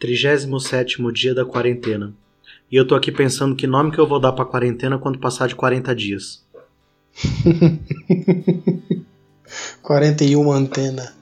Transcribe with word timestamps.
37 0.00 1.00
dia 1.12 1.34
da 1.34 1.44
quarentena. 1.44 2.12
E 2.72 2.76
eu 2.76 2.86
tô 2.86 2.94
aqui 2.94 3.12
pensando 3.12 3.54
que 3.54 3.66
nome 3.66 3.92
que 3.92 3.98
eu 3.98 4.06
vou 4.06 4.18
dar 4.18 4.32
pra 4.32 4.44
quarentena 4.46 4.98
quando 4.98 5.18
passar 5.18 5.46
de 5.46 5.54
40 5.54 5.94
dias. 5.94 6.42
41 9.82 10.52
antena. 10.52 11.12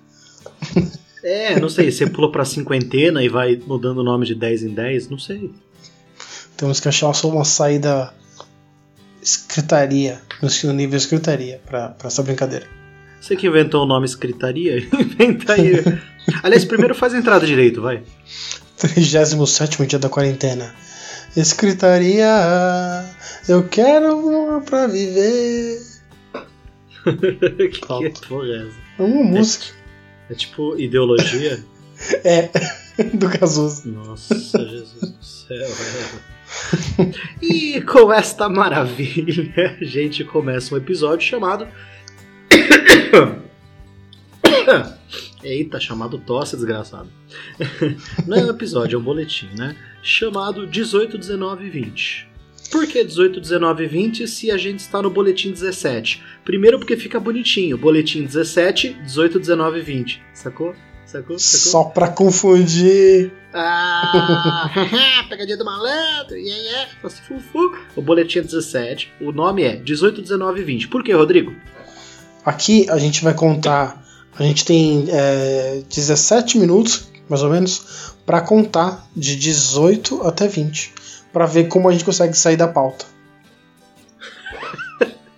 É, 1.22 1.59
não 1.59 1.68
sei, 1.68 1.91
você 1.91 2.06
pula 2.06 2.30
pra 2.30 2.45
cinquentena 2.45 3.22
e 3.22 3.29
vai 3.29 3.61
mudando 3.66 3.98
o 3.98 4.04
nome 4.04 4.25
de 4.25 4.34
10 4.34 4.62
em 4.62 4.75
10, 4.75 5.10
não 5.10 5.18
sei. 5.18 5.50
Temos 6.56 6.79
que 6.80 6.88
achar 6.88 7.12
só 7.14 7.29
uma 7.29 7.45
saída 7.45 8.12
escritaria, 9.22 10.20
no 10.40 10.72
nível 10.72 10.96
escritaria, 10.96 11.60
pra, 11.66 11.88
pra 11.88 12.08
essa 12.08 12.22
brincadeira. 12.22 12.66
Você 13.20 13.34
que 13.36 13.46
inventou 13.46 13.82
o 13.82 13.86
nome 13.86 14.06
escritaria, 14.06 14.79
inventa 14.95 15.54
aí. 15.54 15.72
Aliás, 16.43 16.64
primeiro 16.64 16.95
faz 16.95 17.14
a 17.14 17.18
entrada 17.18 17.46
direito, 17.46 17.82
vai. 17.82 18.03
37 18.79 19.87
dia 19.87 19.99
da 19.99 20.09
quarentena. 20.09 20.75
Escritaria, 21.37 22.27
eu 23.49 23.68
quero 23.68 24.13
amor 24.13 24.63
pra 24.63 24.87
viver. 24.87 25.81
que 27.73 28.27
porra 28.29 28.46
é 28.46 28.67
essa? 28.67 28.77
É 28.99 29.03
uma 29.03 29.25
música. 29.25 29.67
É, 30.29 30.32
é 30.32 30.37
tipo 30.37 30.79
ideologia? 30.79 31.63
é, 32.25 32.51
do 33.14 33.28
Cazuza. 33.28 33.89
Nossa, 33.89 34.34
Jesus 34.37 35.12
do 35.12 35.25
céu, 35.25 35.69
velho. 35.69 37.15
E 37.42 37.81
com 37.83 38.12
esta 38.12 38.48
maravilha, 38.48 39.77
a 39.81 39.84
gente 39.84 40.25
começa 40.25 40.75
um 40.75 40.79
episódio 40.79 41.27
chamado. 41.27 41.69
Eita, 45.48 45.80
chamado 45.80 46.19
tosse, 46.19 46.55
desgraçado. 46.55 47.09
Não 48.27 48.36
é 48.36 48.45
um 48.45 48.50
episódio, 48.50 48.97
é 48.97 48.98
um 48.98 49.03
boletim, 49.03 49.48
né? 49.56 49.75
Chamado 50.03 50.67
18, 50.67 51.17
19 51.17 51.64
e 51.64 51.70
20. 51.70 52.28
Por 52.70 52.86
que 52.86 53.03
18, 53.03 53.41
19 53.41 53.84
e 53.84 53.86
20 53.86 54.28
se 54.28 54.50
a 54.50 54.58
gente 54.58 54.81
está 54.81 55.00
no 55.00 55.08
boletim 55.08 55.50
17? 55.50 56.23
Primeiro 56.45 56.78
porque 56.78 56.98
fica 56.98 57.19
bonitinho. 57.19 57.78
Boletim 57.78 58.25
17, 58.25 58.92
18, 58.92 59.39
19 59.39 59.78
e 59.78 59.83
20. 59.83 60.23
Sacou? 60.34 60.75
Sacou? 61.06 61.39
Sacou? 61.39 61.39
Só 61.39 61.84
pra 61.84 62.08
confundir. 62.08 63.33
Ah, 63.55 64.70
pegadinha 65.30 65.56
do 65.56 65.64
malandro, 65.64 66.36
yeah, 66.36 66.62
yeah, 66.62 66.91
fufu. 67.08 67.75
O 67.97 68.03
boletim 68.03 68.41
é 68.41 68.42
17, 68.42 69.14
o 69.19 69.33
nome 69.33 69.62
é 69.62 69.77
18, 69.77 70.20
19 70.20 70.61
e 70.61 70.64
20. 70.64 70.89
Por 70.89 71.03
que, 71.03 71.11
Rodrigo? 71.14 71.56
Aqui 72.45 72.86
a 72.91 72.98
gente 72.98 73.25
vai 73.25 73.33
contar 73.33 74.06
a 74.39 74.42
gente 74.42 74.64
tem 74.64 75.06
é, 75.11 75.83
17 75.89 76.58
minutos, 76.58 77.08
mais 77.28 77.42
ou 77.42 77.50
menos, 77.50 78.14
para 78.25 78.41
contar 78.41 79.06
de 79.17 79.36
18 79.36 80.22
até 80.22 80.47
20, 80.47 80.92
para 81.33 81.45
ver 81.47 81.69
como 81.69 81.89
a 81.89 81.92
gente 81.92 82.05
consegue 82.05 82.34
sair 82.34 82.56
da 82.56 82.69
pauta. 82.69 83.05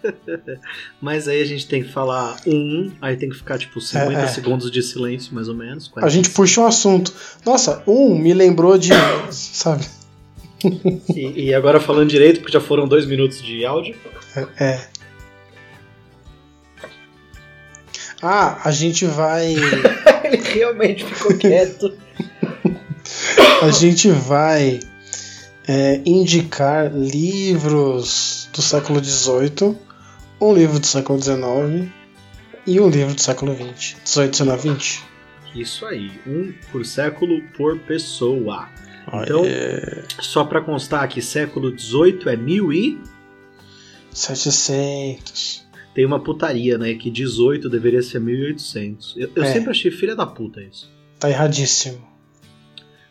Mas 1.00 1.28
aí 1.28 1.40
a 1.40 1.44
gente 1.44 1.66
tem 1.66 1.82
que 1.82 1.90
falar 1.90 2.36
um, 2.46 2.90
aí 3.00 3.16
tem 3.16 3.28
que 3.28 3.36
ficar 3.36 3.58
tipo 3.58 3.80
50 3.80 4.12
é, 4.12 4.24
é. 4.24 4.26
segundos 4.26 4.70
de 4.70 4.82
silêncio, 4.82 5.34
mais 5.34 5.48
ou 5.48 5.54
menos. 5.54 5.90
A 5.96 6.08
gente 6.08 6.30
puxa 6.30 6.60
um 6.60 6.66
assunto. 6.66 7.12
Nossa, 7.44 7.82
um 7.86 8.18
me 8.18 8.34
lembrou 8.34 8.76
de. 8.76 8.90
sabe? 9.30 9.86
e, 11.14 11.46
e, 11.46 11.54
agora 11.54 11.80
falando 11.80 12.10
direito, 12.10 12.40
porque 12.40 12.52
já 12.52 12.60
foram 12.60 12.86
dois 12.86 13.06
minutos 13.06 13.42
de 13.42 13.64
áudio. 13.64 13.94
É. 14.58 14.80
Ah, 18.22 18.60
a 18.64 18.70
gente 18.70 19.06
vai. 19.06 19.54
Ele 20.24 20.36
realmente 20.36 21.04
ficou 21.04 21.36
quieto. 21.36 21.96
a 23.62 23.70
gente 23.70 24.10
vai 24.10 24.80
é, 25.66 26.00
indicar 26.04 26.92
livros 26.92 28.48
do 28.52 28.60
século 28.60 29.02
XVIII, 29.02 29.76
um 30.40 30.54
livro 30.54 30.78
do 30.78 30.86
século 30.86 31.20
XIX 31.20 31.90
e 32.66 32.78
um 32.80 32.88
livro 32.88 33.14
do 33.14 33.20
século 33.20 33.54
XX. 33.54 33.96
18, 34.04 34.30
19, 34.30 34.68
20. 34.70 35.04
Isso 35.54 35.86
aí, 35.86 36.12
um 36.26 36.52
por 36.70 36.84
século 36.84 37.42
por 37.56 37.78
pessoa. 37.80 38.68
Então, 39.22 39.42
só 40.20 40.44
para 40.44 40.60
constar 40.60 41.02
aqui, 41.02 41.20
século 41.20 41.76
XVIII 41.76 42.22
é 42.26 42.36
mil 42.36 42.72
e. 42.72 43.00
700 44.12 45.69
tem 45.94 46.04
uma 46.06 46.20
putaria, 46.20 46.78
né? 46.78 46.94
Que 46.94 47.10
18 47.10 47.68
deveria 47.68 48.02
ser 48.02 48.20
1800. 48.20 49.14
Eu, 49.16 49.30
eu 49.34 49.42
é. 49.42 49.52
sempre 49.52 49.70
achei 49.70 49.90
filha 49.90 50.14
da 50.14 50.26
puta 50.26 50.62
isso. 50.62 50.90
Tá 51.18 51.28
erradíssimo. 51.28 52.10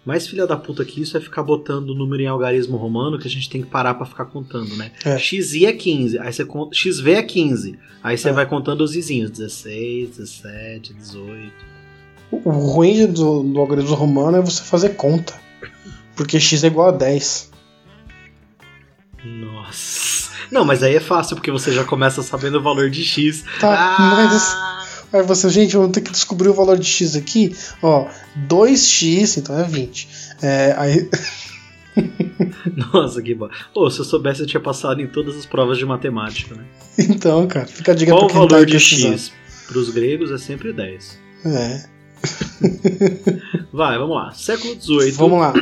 Mais 0.06 0.25
filha 0.25 0.47
da 0.47 0.57
puta 0.57 0.84
que 0.85 1.01
isso 1.01 1.17
é 1.17 1.22
ficar 1.22 1.44
botando 1.44 1.90
o 1.90 1.94
número 1.94 2.23
em 2.23 2.28
algarismo 2.28 2.78
romano 2.78 3.19
que 3.19 3.28
a 3.28 3.29
gente 3.29 3.50
tem 3.50 3.62
que 3.62 3.67
parar 3.67 3.94
para 3.94 4.06
ficar 4.06 4.25
contando, 4.25 4.75
né? 4.75 4.91
É. 5.06 5.17
XI 5.17 5.66
é 5.66 5.73
15, 5.73 6.17
aí 6.19 6.34
você 6.34 6.45
conta, 6.45 6.73
XV 6.73 7.12
é 7.12 7.22
15, 7.22 7.78
aí 8.01 8.17
você 8.17 8.29
é. 8.29 8.31
vai 8.31 8.45
contando 8.47 8.81
os 8.81 8.96
izinhos, 8.96 9.29
16, 9.29 10.17
17, 10.17 10.94
18. 10.94 11.53
O, 12.31 12.50
ruim 12.50 13.07
do, 13.07 13.44
do 13.44 13.59
algarismo 13.59 13.94
romano 13.94 14.38
é 14.38 14.41
você 14.41 14.63
fazer 14.63 14.96
conta. 14.96 15.40
Porque 16.16 16.40
x 16.40 16.63
é 16.63 16.67
igual 16.67 16.90
a 16.90 16.91
10. 16.91 17.51
Nossa. 19.23 20.19
Não, 20.52 20.66
mas 20.66 20.82
aí 20.82 20.96
é 20.96 21.00
fácil, 21.00 21.36
porque 21.36 21.52
você 21.52 21.72
já 21.72 21.84
começa 21.84 22.24
sabendo 22.24 22.58
o 22.58 22.62
valor 22.62 22.90
de 22.90 23.04
X. 23.04 23.44
Tá, 23.60 23.96
ah. 23.98 24.16
mas. 24.16 24.80
Aí 25.12 25.24
você, 25.24 25.50
gente, 25.50 25.76
vamos 25.76 25.92
ter 25.92 26.02
que 26.02 26.12
descobrir 26.12 26.50
o 26.50 26.54
valor 26.54 26.78
de 26.78 26.86
X 26.86 27.16
aqui. 27.16 27.56
Ó, 27.82 28.08
2x, 28.48 29.38
então 29.38 29.58
é 29.58 29.64
20. 29.64 30.08
É, 30.42 30.76
aí. 30.78 31.09
Nossa, 32.94 33.22
que 33.22 33.34
bom. 33.34 33.50
Pô, 33.74 33.90
se 33.90 34.00
eu 34.00 34.06
soubesse, 34.06 34.42
eu 34.42 34.48
tinha 34.48 34.62
passado 34.62 35.02
em 35.02 35.08
todas 35.08 35.36
as 35.36 35.46
provas 35.46 35.78
de 35.78 35.86
matemática, 35.86 36.56
né? 36.56 36.64
Então, 37.00 37.48
cara, 37.48 37.66
fica 37.66 37.94
a 37.94 37.96
dica 37.96 38.12
Qual 38.12 38.26
o 38.26 38.28
valor 38.28 38.50
tá 38.50 38.64
de 38.66 38.78
X? 38.78 39.32
Para 39.68 39.78
os 39.78 39.90
gregos 39.90 40.32
é 40.32 40.38
sempre 40.38 40.74
10. 40.74 41.20
É. 41.46 41.84
Vai, 43.72 43.98
vamos 43.98 44.16
lá. 44.16 44.32
Século 44.34 44.80
XVIII. 44.80 45.12
Vamos 45.12 45.40
lá. 45.40 45.54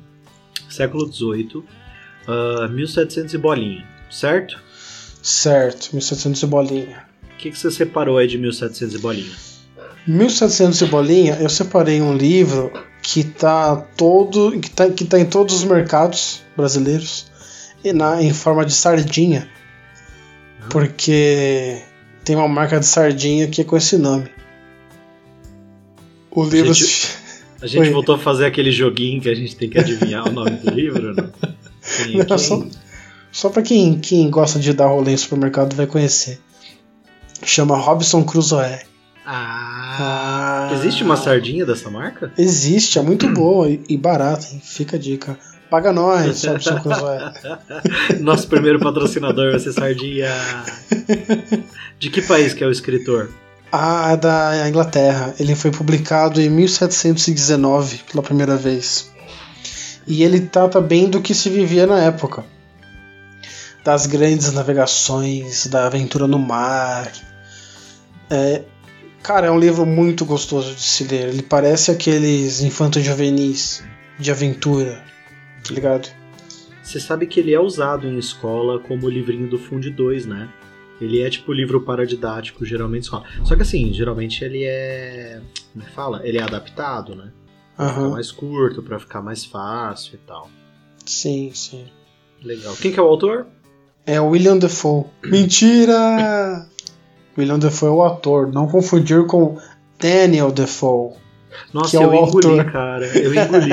Século 0.70 1.12
XVIII, 1.12 1.56
uh, 1.56 2.68
1700 2.70 3.34
e 3.34 3.38
bolinha 3.38 3.99
certo? 4.10 4.58
Certo, 5.22 5.90
1700 5.92 6.42
e 6.42 6.46
bolinha. 6.46 7.04
O 7.34 7.36
que, 7.36 7.50
que 7.50 7.58
você 7.58 7.70
separou 7.70 8.18
aí 8.18 8.26
de 8.26 8.38
1700 8.38 8.94
e 8.94 8.98
bolinha? 8.98 9.32
1700 10.06 10.80
e 10.80 10.86
bolinha, 10.86 11.38
eu 11.40 11.48
separei 11.48 12.00
um 12.00 12.16
livro 12.16 12.72
que 13.02 13.24
tá 13.24 13.76
todo 13.76 14.58
que 14.58 14.70
tá, 14.70 14.90
que 14.90 15.04
tá 15.04 15.18
em 15.18 15.24
todos 15.24 15.54
os 15.54 15.64
mercados 15.64 16.42
brasileiros 16.56 17.30
e 17.84 17.92
na 17.92 18.22
em 18.22 18.32
forma 18.32 18.64
de 18.64 18.72
sardinha. 18.72 19.48
Ah. 20.60 20.66
Porque 20.70 21.82
tem 22.24 22.36
uma 22.36 22.48
marca 22.48 22.78
de 22.78 22.86
sardinha 22.86 23.48
que 23.48 23.60
é 23.60 23.64
com 23.64 23.76
esse 23.76 23.96
nome. 23.96 24.28
O 26.30 26.44
livro 26.44 26.70
a 26.70 26.74
gente, 26.74 27.08
a 27.62 27.66
gente 27.66 27.90
voltou 27.90 28.14
a 28.14 28.18
fazer 28.18 28.46
aquele 28.46 28.70
joguinho 28.70 29.20
que 29.20 29.28
a 29.28 29.34
gente 29.34 29.56
tem 29.56 29.68
que 29.68 29.78
adivinhar 29.78 30.28
o 30.28 30.32
nome 30.32 30.52
do 30.52 30.70
livro, 30.70 31.14
né? 31.14 31.28
Quem, 32.04 32.18
Não, 32.18 32.26
quem... 32.26 32.38
Só, 32.38 32.66
só 33.32 33.48
para 33.48 33.62
quem, 33.62 33.98
quem 33.98 34.28
gosta 34.28 34.58
de 34.58 34.72
dar 34.72 34.86
rolê 34.86 35.12
em 35.12 35.16
supermercado 35.16 35.74
vai 35.74 35.86
conhecer. 35.86 36.40
Chama 37.44 37.76
Robson 37.76 38.24
Crusoe. 38.24 38.80
Ah, 39.24 40.68
ah, 40.68 40.70
Existe 40.72 41.04
uma 41.04 41.16
sardinha 41.16 41.64
dessa 41.64 41.88
marca? 41.90 42.32
Existe, 42.36 42.98
é 42.98 43.02
muito 43.02 43.28
boa 43.28 43.68
e, 43.68 43.80
e 43.88 43.96
barata, 43.96 44.46
hein? 44.52 44.60
Fica 44.62 44.96
a 44.96 44.98
dica. 44.98 45.38
Paga 45.70 45.92
nós, 45.92 46.44
Robson 46.44 46.80
Crusoe. 46.80 47.18
Nosso 48.20 48.48
primeiro 48.48 48.80
patrocinador 48.80 49.52
vai 49.52 49.60
ser 49.60 49.72
sardinha. 49.72 50.28
De 51.98 52.10
que 52.10 52.20
país 52.22 52.52
que 52.52 52.64
é 52.64 52.66
o 52.66 52.72
escritor? 52.72 53.30
Ah, 53.70 54.10
é 54.12 54.16
da 54.16 54.68
Inglaterra. 54.68 55.32
Ele 55.38 55.54
foi 55.54 55.70
publicado 55.70 56.40
em 56.40 56.50
1719 56.50 58.00
pela 58.10 58.22
primeira 58.22 58.56
vez. 58.56 59.08
E 60.06 60.24
ele 60.24 60.40
trata 60.40 60.80
bem 60.80 61.08
do 61.08 61.20
que 61.20 61.32
se 61.32 61.48
vivia 61.48 61.86
na 61.86 62.00
época 62.00 62.44
das 63.84 64.06
grandes 64.06 64.52
navegações, 64.52 65.66
da 65.66 65.86
aventura 65.86 66.26
no 66.26 66.38
mar. 66.38 67.12
É, 68.28 68.64
cara, 69.22 69.48
é 69.48 69.50
um 69.50 69.58
livro 69.58 69.86
muito 69.86 70.24
gostoso 70.24 70.74
de 70.74 70.82
se 70.82 71.04
ler. 71.04 71.28
Ele 71.28 71.42
parece 71.42 71.90
aqueles 71.90 72.60
infantos 72.60 73.02
juvenis 73.02 73.82
de 74.18 74.30
aventura, 74.30 75.02
tá 75.66 75.72
ligado? 75.72 76.08
Você 76.82 76.98
sabe 76.98 77.26
que 77.26 77.38
ele 77.40 77.54
é 77.54 77.60
usado 77.60 78.06
em 78.06 78.18
escola 78.18 78.80
como 78.80 79.06
o 79.06 79.10
livrinho 79.10 79.48
do 79.48 79.58
Fundo 79.58 79.90
2, 79.90 80.26
né? 80.26 80.48
Ele 81.00 81.22
é 81.22 81.30
tipo 81.30 81.52
livro 81.52 81.80
paradidático, 81.80 82.64
geralmente 82.64 83.04
escola. 83.04 83.24
Só 83.44 83.56
que 83.56 83.62
assim, 83.62 83.92
geralmente 83.92 84.44
ele 84.44 84.64
é. 84.64 85.40
Como 85.72 85.84
é 85.84 85.88
fala? 85.88 86.20
Ele 86.26 86.36
é 86.36 86.42
adaptado, 86.42 87.14
né? 87.14 87.32
Pra 87.74 87.86
uhum. 87.86 87.94
ficar 87.94 88.08
mais 88.08 88.30
curto, 88.30 88.82
para 88.82 88.98
ficar 88.98 89.22
mais 89.22 89.44
fácil 89.44 90.16
e 90.16 90.18
tal. 90.18 90.50
Sim, 91.06 91.52
sim. 91.54 91.86
Legal. 92.42 92.76
Quem 92.76 92.92
que 92.92 92.98
é 92.98 93.02
o 93.02 93.06
autor? 93.06 93.46
É 94.06 94.20
o 94.20 94.28
William 94.28 94.58
Defoe. 94.58 95.04
Mentira! 95.24 96.66
William 97.38 97.58
Defoe 97.58 97.88
é 97.88 97.92
o 97.92 98.02
ator, 98.02 98.52
não 98.52 98.66
confundir 98.66 99.24
com 99.26 99.56
Daniel 99.98 100.50
Defoe. 100.50 101.12
Nossa, 101.72 101.90
que 101.90 101.96
é 101.96 102.04
eu 102.04 102.10
o 102.10 102.14
engoli, 102.14 102.46
autor. 102.46 102.72
cara. 102.72 103.06
Eu 103.06 103.32
engoli. 103.32 103.70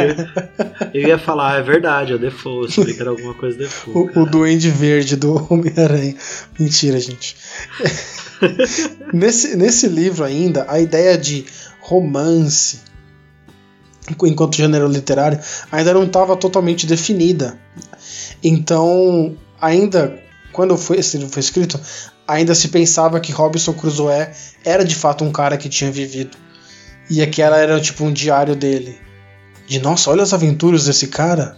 eu 0.93 1.07
ia 1.07 1.17
falar, 1.17 1.55
ah, 1.55 1.57
é 1.59 1.61
verdade, 1.63 2.11
é 2.11 2.15
o 2.15 2.19
Defoe. 2.19 2.65
Eu 2.65 2.71
sabia 2.71 2.93
que 2.93 3.01
era 3.01 3.09
alguma 3.09 3.33
coisa 3.33 3.57
Defoe. 3.57 3.93
O, 3.93 4.21
o. 4.21 4.25
Duende 4.25 4.69
Verde 4.69 5.15
do 5.15 5.47
Homem-Aranha. 5.51 6.15
Mentira, 6.59 6.99
gente. 6.99 7.35
nesse, 9.13 9.55
nesse 9.55 9.87
livro 9.87 10.23
ainda, 10.23 10.65
a 10.69 10.79
ideia 10.79 11.17
de 11.17 11.45
romance, 11.81 12.81
enquanto 14.23 14.55
gênero 14.55 14.87
literário, 14.87 15.39
ainda 15.71 15.93
não 15.93 16.03
estava 16.03 16.35
totalmente 16.35 16.85
definida. 16.85 17.57
Então, 18.43 19.35
ainda 19.61 20.21
quando 20.51 20.77
foi, 20.77 20.97
esse 20.97 21.17
livro 21.17 21.31
foi 21.31 21.41
escrito, 21.41 21.79
ainda 22.27 22.55
se 22.55 22.69
pensava 22.69 23.19
que 23.19 23.31
Robinson 23.31 23.73
Crusoe 23.73 24.27
era 24.65 24.83
de 24.83 24.95
fato 24.95 25.23
um 25.23 25.31
cara 25.31 25.57
que 25.57 25.69
tinha 25.69 25.91
vivido. 25.91 26.35
E 27.09 27.21
aquela 27.21 27.57
era 27.57 27.79
tipo 27.79 28.03
um 28.03 28.11
diário 28.11 28.55
dele. 28.55 28.97
De 29.67 29.79
nossa, 29.79 30.09
olha 30.09 30.23
as 30.23 30.33
aventuras 30.33 30.85
desse 30.85 31.07
cara. 31.07 31.57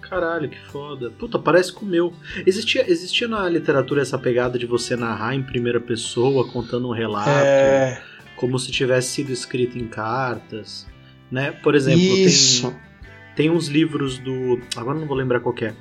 Caralho, 0.00 0.48
que 0.48 0.58
foda. 0.70 1.10
Puta, 1.10 1.38
parece 1.38 1.72
com 1.72 1.84
o 1.84 1.88
meu. 1.88 2.12
Existia, 2.46 2.88
existia 2.90 3.26
na 3.26 3.48
literatura 3.48 4.02
essa 4.02 4.18
pegada 4.18 4.58
de 4.58 4.66
você 4.66 4.94
narrar 4.94 5.34
em 5.34 5.42
primeira 5.42 5.80
pessoa, 5.80 6.46
contando 6.50 6.88
um 6.88 6.92
relato, 6.92 7.28
É. 7.28 8.00
como 8.36 8.58
se 8.58 8.70
tivesse 8.70 9.08
sido 9.08 9.32
escrito 9.32 9.78
em 9.78 9.88
cartas. 9.88 10.86
Né? 11.30 11.50
Por 11.50 11.74
exemplo, 11.74 12.02
Isso. 12.02 12.70
tem, 13.34 13.48
tem 13.48 13.50
uns 13.50 13.68
livros 13.68 14.18
do. 14.18 14.60
Agora 14.76 14.98
não 14.98 15.06
vou 15.06 15.16
lembrar 15.16 15.40
qual 15.40 15.54
é. 15.62 15.74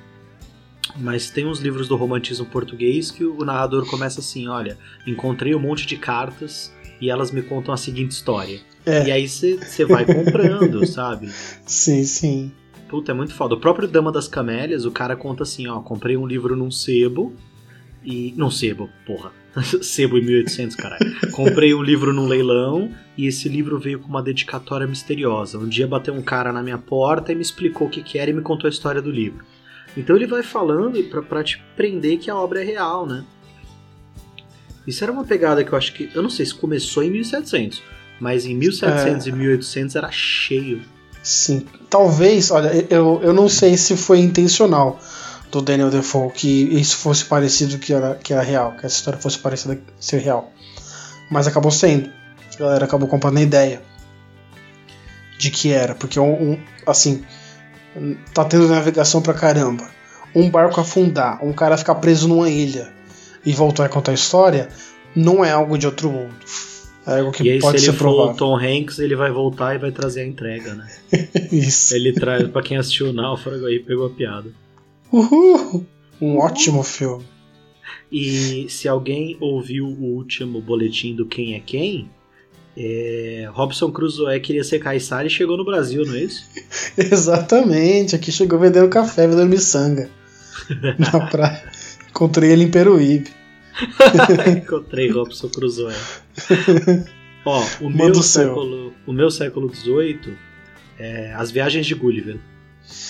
Mas 0.97 1.29
tem 1.29 1.45
uns 1.45 1.59
livros 1.59 1.87
do 1.87 1.95
romantismo 1.95 2.45
português 2.45 3.11
que 3.11 3.23
o 3.23 3.43
narrador 3.43 3.85
começa 3.89 4.19
assim: 4.19 4.47
olha, 4.47 4.77
encontrei 5.05 5.55
um 5.55 5.59
monte 5.59 5.85
de 5.85 5.97
cartas 5.97 6.73
e 6.99 7.09
elas 7.09 7.31
me 7.31 7.41
contam 7.41 7.73
a 7.73 7.77
seguinte 7.77 8.11
história. 8.11 8.59
É. 8.85 9.07
E 9.07 9.11
aí 9.11 9.27
você 9.27 9.85
vai 9.85 10.05
comprando, 10.05 10.85
sabe? 10.87 11.29
Sim, 11.65 12.03
sim. 12.03 12.51
Puta, 12.87 13.11
é 13.11 13.15
muito 13.15 13.33
foda. 13.33 13.55
O 13.55 13.59
próprio 13.59 13.87
Dama 13.87 14.11
das 14.11 14.27
Camélias, 14.27 14.85
o 14.85 14.91
cara 14.91 15.15
conta 15.15 15.43
assim, 15.43 15.67
ó, 15.67 15.79
comprei 15.79 16.17
um 16.17 16.27
livro 16.27 16.55
num 16.55 16.69
sebo 16.69 17.33
e... 18.03 18.33
Não 18.35 18.51
sebo, 18.51 18.89
porra. 19.05 19.31
sebo 19.81 20.17
em 20.17 20.25
1800, 20.25 20.75
caralho. 20.75 21.31
comprei 21.31 21.73
um 21.73 21.81
livro 21.81 22.13
num 22.13 22.27
leilão 22.27 22.91
e 23.17 23.27
esse 23.27 23.47
livro 23.47 23.79
veio 23.79 23.99
com 23.99 24.07
uma 24.07 24.21
dedicatória 24.21 24.85
misteriosa. 24.85 25.57
Um 25.57 25.67
dia 25.67 25.87
bateu 25.87 26.13
um 26.13 26.21
cara 26.21 26.51
na 26.51 26.61
minha 26.61 26.77
porta 26.77 27.31
e 27.31 27.35
me 27.35 27.41
explicou 27.41 27.87
o 27.87 27.89
que 27.89 28.03
que 28.03 28.17
era 28.17 28.29
e 28.29 28.33
me 28.33 28.41
contou 28.41 28.67
a 28.67 28.71
história 28.71 29.01
do 29.01 29.09
livro. 29.11 29.45
Então 29.95 30.15
ele 30.15 30.27
vai 30.27 30.41
falando 30.43 31.01
pra, 31.09 31.21
pra 31.21 31.43
te 31.43 31.61
prender 31.75 32.17
que 32.17 32.29
a 32.29 32.35
obra 32.35 32.61
é 32.61 32.65
real, 32.65 33.05
né? 33.05 33.23
Isso 34.87 35.03
era 35.03 35.11
uma 35.11 35.23
pegada 35.23 35.63
que 35.63 35.71
eu 35.71 35.77
acho 35.77 35.93
que... 35.93 36.09
Eu 36.13 36.23
não 36.23 36.29
sei 36.29 36.45
se 36.45 36.55
começou 36.55 37.03
em 37.03 37.11
1700, 37.11 37.83
mas 38.19 38.45
em 38.45 38.55
1700 38.55 39.27
e 39.27 39.31
1800 39.31 39.95
era 39.95 40.11
cheio. 40.11 40.81
Sim. 41.21 41.65
Talvez, 41.89 42.49
olha, 42.49 42.85
eu, 42.89 43.19
eu 43.21 43.33
não 43.33 43.47
sei 43.47 43.77
se 43.77 43.95
foi 43.95 44.19
intencional 44.19 44.99
do 45.51 45.61
Daniel 45.61 45.89
Defoe 45.89 46.31
que 46.31 46.47
isso 46.47 46.97
fosse 46.97 47.25
parecido 47.25 47.77
que 47.77 47.93
era, 47.93 48.15
que 48.15 48.33
era 48.33 48.41
real, 48.41 48.71
que 48.71 48.85
essa 48.85 48.95
história 48.95 49.19
fosse 49.19 49.37
parecida 49.37 49.79
ser 49.99 50.17
real. 50.19 50.51
Mas 51.29 51.45
acabou 51.45 51.71
sendo. 51.71 52.09
A 52.55 52.57
galera 52.57 52.85
acabou 52.85 53.07
comprando 53.07 53.37
a 53.37 53.41
ideia 53.41 53.81
de 55.37 55.51
que 55.51 55.71
era, 55.71 55.93
porque 55.93 56.19
um, 56.19 56.53
um- 56.53 56.59
assim, 56.87 57.23
tá 58.33 58.45
tendo 58.45 58.67
navegação 58.67 59.21
pra 59.21 59.33
caramba. 59.33 59.89
Um 60.33 60.49
barco 60.49 60.79
afundar, 60.79 61.43
um 61.43 61.51
cara 61.51 61.77
ficar 61.77 61.95
preso 61.95 62.27
numa 62.27 62.49
ilha 62.49 62.91
e 63.45 63.51
voltar 63.51 63.85
a 63.85 63.89
contar 63.89 64.11
a 64.11 64.15
história, 64.15 64.69
não 65.15 65.43
é 65.43 65.51
algo 65.51 65.77
de 65.77 65.85
outro 65.85 66.09
mundo. 66.09 66.33
É 67.05 67.19
algo 67.19 67.31
que 67.31 67.43
e 67.43 67.51
aí 67.51 67.59
pode 67.59 67.79
se 67.79 67.85
ser 67.85 67.91
ele 67.91 67.97
for 67.97 68.07
o. 68.07 68.33
Tom 68.33 68.55
Hanks, 68.55 68.99
ele 68.99 69.15
vai 69.15 69.31
voltar 69.31 69.75
e 69.75 69.79
vai 69.79 69.91
trazer 69.91 70.21
a 70.21 70.25
entrega, 70.25 70.75
né? 70.75 70.87
Isso. 71.51 71.95
Ele 71.95 72.13
traz, 72.13 72.47
pra 72.47 72.61
quem 72.61 72.77
assistiu 72.77 73.09
o 73.09 73.13
Náufrago 73.13 73.65
aí, 73.65 73.79
pegou 73.79 74.05
a 74.05 74.09
piada. 74.09 74.51
Uhul! 75.11 75.85
Um 76.21 76.37
ótimo 76.37 76.83
filme. 76.83 77.25
E 78.11 78.67
se 78.69 78.87
alguém 78.87 79.35
ouviu 79.39 79.87
o 79.87 80.15
último 80.15 80.61
boletim 80.61 81.15
do 81.15 81.25
Quem 81.25 81.55
é 81.55 81.59
Quem, 81.59 82.09
é, 82.77 83.49
Robson 83.51 83.91
Crusoe 83.91 84.39
queria 84.39 84.63
ser 84.63 84.79
caiçara 84.79 85.27
e 85.27 85.29
chegou 85.29 85.57
no 85.57 85.65
Brasil, 85.65 86.05
não 86.05 86.15
é 86.15 86.23
isso? 86.23 86.45
Exatamente, 86.97 88.15
aqui 88.15 88.31
chegou 88.31 88.59
vendendo 88.59 88.89
café, 88.89 89.27
vendendo 89.27 89.49
miçanga. 89.49 90.09
Na 90.97 91.27
praia. 91.27 91.63
Encontrei 92.09 92.51
ele 92.51 92.63
em 92.65 92.71
Peruíbe. 92.71 93.29
Encontrei 94.57 95.09
Robson 95.09 95.49
Crusoe. 95.49 95.93
Ó, 97.45 97.63
o 97.81 97.89
Manda 97.89 98.03
meu, 98.03 98.11
o 98.11 98.23
seu. 98.23 98.47
século, 98.47 98.93
o 99.07 99.13
meu 99.13 99.31
século 99.31 99.73
XVIII 99.73 100.37
é 100.99 101.33
As 101.33 101.49
Viagens 101.51 101.85
de 101.85 101.95
Gulliver, 101.95 102.37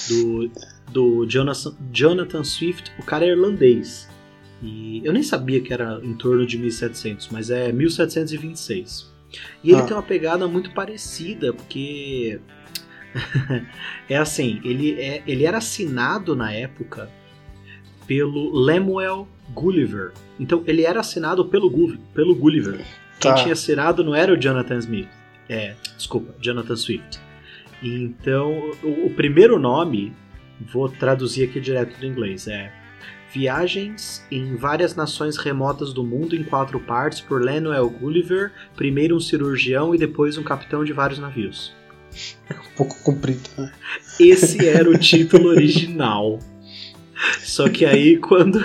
do, 0.08 0.52
do 0.92 1.26
Jonathan, 1.28 1.76
Jonathan 1.92 2.44
Swift. 2.44 2.92
O 3.00 3.04
cara 3.04 3.26
é 3.26 3.30
irlandês. 3.30 4.08
E 4.62 5.02
eu 5.04 5.12
nem 5.12 5.24
sabia 5.24 5.60
que 5.60 5.74
era 5.74 6.00
em 6.04 6.14
torno 6.14 6.46
de 6.46 6.58
1700, 6.58 7.30
mas 7.32 7.50
é 7.50 7.72
1726. 7.72 9.11
E 9.64 9.72
ele 9.72 9.82
Ah. 9.82 9.86
tem 9.86 9.96
uma 9.96 10.04
pegada 10.04 10.48
muito 10.48 10.72
parecida, 10.74 11.54
porque 11.54 12.40
é 14.10 14.18
assim, 14.18 14.62
ele, 14.64 15.00
é, 15.00 15.24
ele 15.28 15.46
era 15.46 15.58
assinado 15.58 16.36
na 16.36 16.52
época 16.54 17.10
pelo 18.08 18.52
Lemuel 18.60 19.28
Gulliver. 19.54 20.12
Então 20.40 20.64
ele 20.66 20.84
era 20.84 21.00
assinado 21.00 21.46
pelo, 21.46 21.70
Gu- 21.70 21.98
pelo 22.14 22.36
Gulliver. 22.36 22.78
Quem 23.20 23.32
Tá. 23.32 23.36
tinha 23.36 23.54
assinado 23.54 24.04
não 24.04 24.16
era 24.16 24.34
o 24.34 24.38
Jonathan 24.38 24.78
Smith. 24.80 25.10
É, 25.50 25.76
desculpa, 25.98 26.34
Jonathan 26.42 26.76
Swift. 26.76 27.20
Então, 27.84 28.72
o, 28.84 29.08
o 29.08 29.14
primeiro 29.14 29.60
nome, 29.60 30.14
vou 30.72 30.88
traduzir 30.88 31.44
aqui 31.50 31.60
direto 31.60 32.00
do 32.00 32.06
inglês, 32.06 32.48
é 32.48 32.72
Viagens 33.34 34.26
em 34.30 34.56
várias 34.56 34.96
nações 34.96 35.38
remotas 35.38 35.94
do 35.94 36.04
mundo 36.04 36.36
em 36.36 36.44
quatro 36.44 36.80
partes 36.80 37.22
por 37.22 37.42
Lemuel 37.42 37.90
Gulliver, 37.90 38.52
primeiro 38.76 39.16
um 39.16 39.20
cirurgião 39.20 39.96
e 39.96 39.98
depois 39.98 40.38
um 40.38 40.44
capitão 40.44 40.84
de 40.84 40.92
vários 40.94 41.20
navios. 41.20 41.74
Um 42.52 42.76
pouco 42.76 43.02
comprido, 43.04 43.50
né? 43.58 43.72
Esse 44.20 44.68
era 44.68 44.90
o 44.90 44.98
título 44.98 45.48
original. 45.50 46.40
Só 47.40 47.70
que 47.70 47.86
aí, 47.86 48.18
quando, 48.20 48.60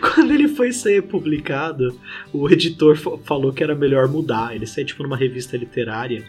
quando 0.00 0.32
ele 0.32 0.46
foi 0.46 0.70
ser 0.72 1.02
publicado, 1.04 1.98
o 2.32 2.48
editor 2.48 2.96
fa- 2.96 3.18
falou 3.24 3.52
que 3.52 3.64
era 3.64 3.74
melhor 3.74 4.06
mudar. 4.06 4.54
Ele 4.54 4.66
saiu 4.66 4.86
tipo 4.86 5.02
numa 5.02 5.16
revista 5.16 5.56
literária 5.56 6.22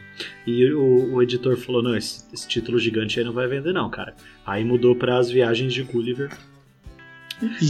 e 0.47 0.71
o, 0.71 1.13
o 1.15 1.21
editor 1.21 1.57
falou: 1.57 1.83
Não, 1.83 1.95
esse, 1.95 2.23
esse 2.33 2.47
título 2.47 2.79
gigante 2.79 3.19
aí 3.19 3.25
não 3.25 3.33
vai 3.33 3.47
vender, 3.47 3.73
não, 3.73 3.89
cara. 3.89 4.15
Aí 4.45 4.63
mudou 4.63 4.95
para 4.95 5.17
As 5.17 5.29
Viagens 5.29 5.73
de 5.73 5.83
Gulliver 5.83 6.29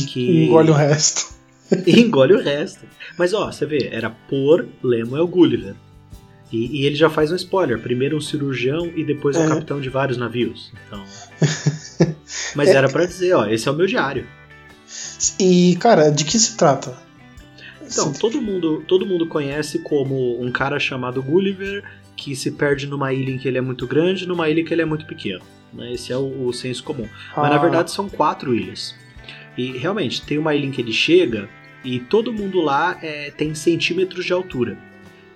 Que- 0.07 0.45
engole 0.45 0.71
o 0.71 0.73
resto. 0.73 1.33
engole 1.85 2.33
o 2.33 2.41
resto. 2.41 2.85
Mas 3.17 3.33
ó, 3.33 3.51
você 3.51 3.65
vê, 3.65 3.89
era 3.91 4.09
por 4.09 4.67
Lemuel 4.83 5.27
Gulliver. 5.27 5.75
E, 6.51 6.81
e 6.81 6.85
ele 6.85 6.95
já 6.95 7.09
faz 7.09 7.31
um 7.31 7.35
spoiler: 7.35 7.79
primeiro 7.79 8.17
um 8.17 8.21
cirurgião 8.21 8.91
e 8.95 9.03
depois 9.03 9.35
um 9.37 9.43
É. 9.43 9.47
capitão 9.47 9.79
de 9.79 9.89
vários 9.89 10.17
navios. 10.17 10.71
Então. 10.87 11.03
Mas 12.55 12.69
É. 12.69 12.73
era 12.75 12.89
pra 12.89 13.05
dizer, 13.05 13.33
ó, 13.33 13.45
esse 13.45 13.67
é 13.67 13.71
o 13.71 13.75
meu 13.75 13.85
diário. 13.85 14.25
E, 15.39 15.75
cara, 15.79 16.09
de 16.09 16.23
que 16.25 16.39
se 16.39 16.57
trata? 16.57 16.97
Então, 17.81 18.13
Se- 18.13 18.19
todo 18.19 18.41
mundo, 18.41 18.83
todo 18.87 19.05
mundo 19.05 19.27
conhece 19.27 19.79
como 19.79 20.41
um 20.41 20.51
cara 20.51 20.79
chamado 20.79 21.21
Gulliver 21.21 21.83
que 22.15 22.35
se 22.35 22.51
perde 22.51 22.85
numa 22.87 23.13
ilha 23.13 23.31
em 23.31 23.37
que 23.37 23.47
ele 23.47 23.57
é 23.57 23.61
muito 23.61 23.87
grande, 23.87 24.27
numa 24.27 24.49
ilha 24.49 24.61
em 24.61 24.65
que 24.65 24.73
ele 24.73 24.81
é 24.81 24.85
muito 24.85 25.05
pequeno. 25.05 25.41
né? 25.73 25.93
Esse 25.93 26.11
é 26.11 26.17
o, 26.17 26.47
o 26.47 26.53
senso 26.53 26.83
comum. 26.83 27.07
Mas 27.37 27.49
na 27.49 27.55
Ah, 27.55 27.59
verdade 27.59 27.91
são 27.91 28.09
quatro 28.09 28.53
ilhas. 28.55 28.95
E 29.59 29.77
realmente, 29.77 30.21
tem 30.21 30.37
uma 30.37 30.55
ilha 30.55 30.65
em 30.67 30.71
que 30.71 30.79
ele 30.79 30.93
chega 30.93 31.49
e 31.83 31.99
todo 31.99 32.31
mundo 32.31 32.61
lá 32.61 32.97
é, 33.01 33.29
tem 33.29 33.53
centímetros 33.53 34.23
de 34.23 34.31
altura. 34.31 34.77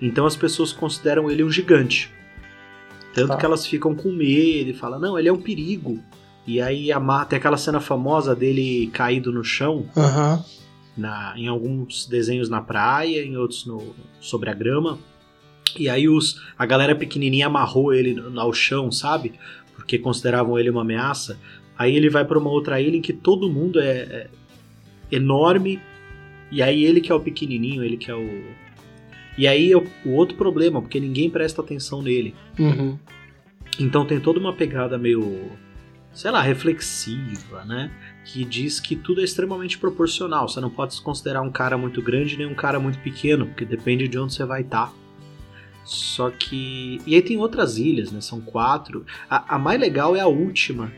Então 0.02 0.26
as 0.26 0.38
pessoas 0.38 0.72
consideram 0.72 1.30
ele 1.30 1.44
um 1.44 1.52
gigante. 1.52 2.10
Tanto 3.14 3.28
Tá. 3.28 3.38
que 3.38 3.46
elas 3.46 3.68
ficam 3.68 3.94
com 3.94 4.14
medo 4.14 4.70
e 4.70 4.74
falam, 4.74 4.98
não, 4.98 5.20
ele 5.20 5.28
é 5.28 5.34
um 5.34 5.42
perigo. 5.42 6.02
E 6.48 6.62
aí 6.62 6.90
a 6.90 7.26
tem 7.26 7.38
aquela 7.38 7.58
cena 7.58 7.82
famosa 7.82 8.34
dele 8.34 8.90
caído 8.94 9.30
no 9.30 9.44
chão, 9.44 9.86
Aham. 9.96 10.42
na, 10.96 11.34
em 11.36 11.48
alguns 11.48 12.06
desenhos 12.06 12.48
na 12.50 12.62
praia, 12.62 13.26
em 13.26 13.36
outros 13.36 13.66
no, 13.66 13.94
sobre 14.22 14.50
a 14.50 14.54
grama. 14.54 15.00
E 15.78 15.90
aí 15.90 16.08
os, 16.08 16.42
a 16.58 16.66
galera 16.66 16.96
pequenininha 16.96 17.48
amarrou 17.48 17.94
ele 17.94 18.16
ao 18.38 18.54
chão, 18.54 18.90
sabe? 18.90 19.34
Porque 19.76 19.98
consideravam 19.98 20.58
ele 20.58 20.70
uma 20.70 20.82
ameaça. 20.82 21.38
Aí 21.78 21.96
ele 21.96 22.10
vai 22.10 22.24
para 22.26 22.38
uma 22.38 22.50
outra 22.50 22.80
ilha 22.80 22.98
em 22.98 23.02
que 23.02 23.14
todo 23.14 23.50
mundo 23.50 23.80
é, 23.80 23.98
é 23.98 24.30
enorme. 25.12 25.80
E 26.52 26.62
aí 26.62 26.84
ele 26.84 27.02
que 27.02 27.12
é 27.12 27.16
o 27.16 27.20
pequenininho, 27.20 27.84
ele 27.84 27.98
que 27.98 28.12
é 28.12 28.16
o. 28.16 28.44
E 29.38 29.48
aí 29.48 29.72
é 29.72 29.78
o, 29.78 29.86
o 30.06 30.12
outro 30.12 30.38
problema, 30.38 30.82
porque 30.82 31.00
ninguém 31.00 31.30
presta 31.30 31.62
atenção 31.62 32.02
nele. 32.02 32.36
Uhum. 32.60 32.98
Então 33.80 34.06
tem 34.06 34.20
toda 34.20 34.40
uma 34.40 34.54
pegada 34.54 34.98
meio, 34.98 35.52
sei 36.14 36.30
lá, 36.30 36.42
reflexiva, 36.42 37.66
né? 37.66 37.92
Que 38.26 38.46
diz 38.46 38.80
que 38.80 38.96
tudo 38.96 39.22
é 39.22 39.24
extremamente 39.24 39.80
proporcional. 39.80 40.48
Você 40.48 40.62
não 40.62 40.70
pode 40.70 40.94
se 40.94 41.02
considerar 41.02 41.42
um 41.42 41.52
cara 41.52 41.78
muito 41.78 42.02
grande 42.02 42.38
nem 42.38 42.46
um 42.46 42.54
cara 42.54 42.80
muito 42.80 43.00
pequeno, 43.00 43.48
porque 43.48 43.66
depende 43.66 44.08
de 44.08 44.20
onde 44.20 44.34
você 44.34 44.46
vai 44.46 44.62
estar. 44.62 44.94
Só 45.84 46.30
que. 46.30 47.02
E 47.06 47.16
aí 47.16 47.22
tem 47.22 47.38
outras 47.38 47.78
ilhas, 47.78 48.12
né? 48.12 48.22
São 48.22 48.40
quatro. 48.40 49.06
A, 49.30 49.56
a 49.56 49.60
mais 49.60 49.80
legal 49.80 50.16
é 50.16 50.20
a 50.20 50.28
última. 50.28 50.92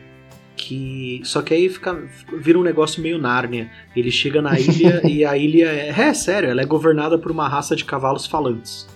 Que. 0.56 1.20
Só 1.24 1.42
que 1.42 1.52
aí 1.52 1.68
fica, 1.68 2.02
vira 2.38 2.58
um 2.58 2.62
negócio 2.62 3.02
meio 3.02 3.18
Nárnia. 3.18 3.70
Ele 3.94 4.10
chega 4.10 4.40
na 4.40 4.58
ilha 4.58 5.02
e 5.06 5.24
a 5.24 5.36
ilha 5.36 5.66
é. 5.66 5.88
É 5.88 6.14
sério, 6.14 6.48
ela 6.48 6.62
é 6.62 6.66
governada 6.66 7.18
por 7.18 7.30
uma 7.30 7.48
raça 7.48 7.76
de 7.76 7.84
cavalos 7.84 8.26
falantes. 8.26 8.88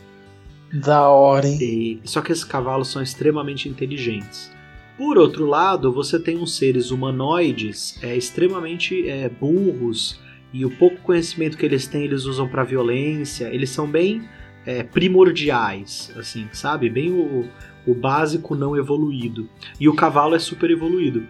Da 0.72 1.08
hora, 1.08 1.46
hein? 1.46 1.58
E, 1.60 2.00
só 2.04 2.20
que 2.20 2.30
esses 2.30 2.44
cavalos 2.44 2.88
são 2.88 3.02
extremamente 3.02 3.68
inteligentes. 3.68 4.50
Por 4.96 5.18
outro 5.18 5.46
lado, 5.46 5.92
você 5.92 6.18
tem 6.20 6.36
uns 6.36 6.56
seres 6.56 6.90
humanoides 6.90 7.98
é, 8.02 8.16
extremamente 8.16 9.08
é, 9.08 9.28
burros 9.28 10.20
e 10.52 10.64
o 10.64 10.70
pouco 10.70 10.98
conhecimento 10.98 11.56
que 11.56 11.64
eles 11.64 11.86
têm 11.86 12.04
eles 12.04 12.24
usam 12.24 12.46
para 12.46 12.62
violência. 12.64 13.46
Eles 13.46 13.70
são 13.70 13.86
bem 13.86 14.28
é, 14.66 14.82
primordiais, 14.82 16.12
assim, 16.16 16.48
sabe? 16.52 16.90
Bem 16.90 17.10
o, 17.10 17.48
o 17.86 17.94
básico 17.94 18.54
não 18.54 18.76
evoluído. 18.76 19.48
E 19.78 19.88
o 19.88 19.94
cavalo 19.94 20.34
é 20.34 20.38
super 20.38 20.70
evoluído. 20.70 21.26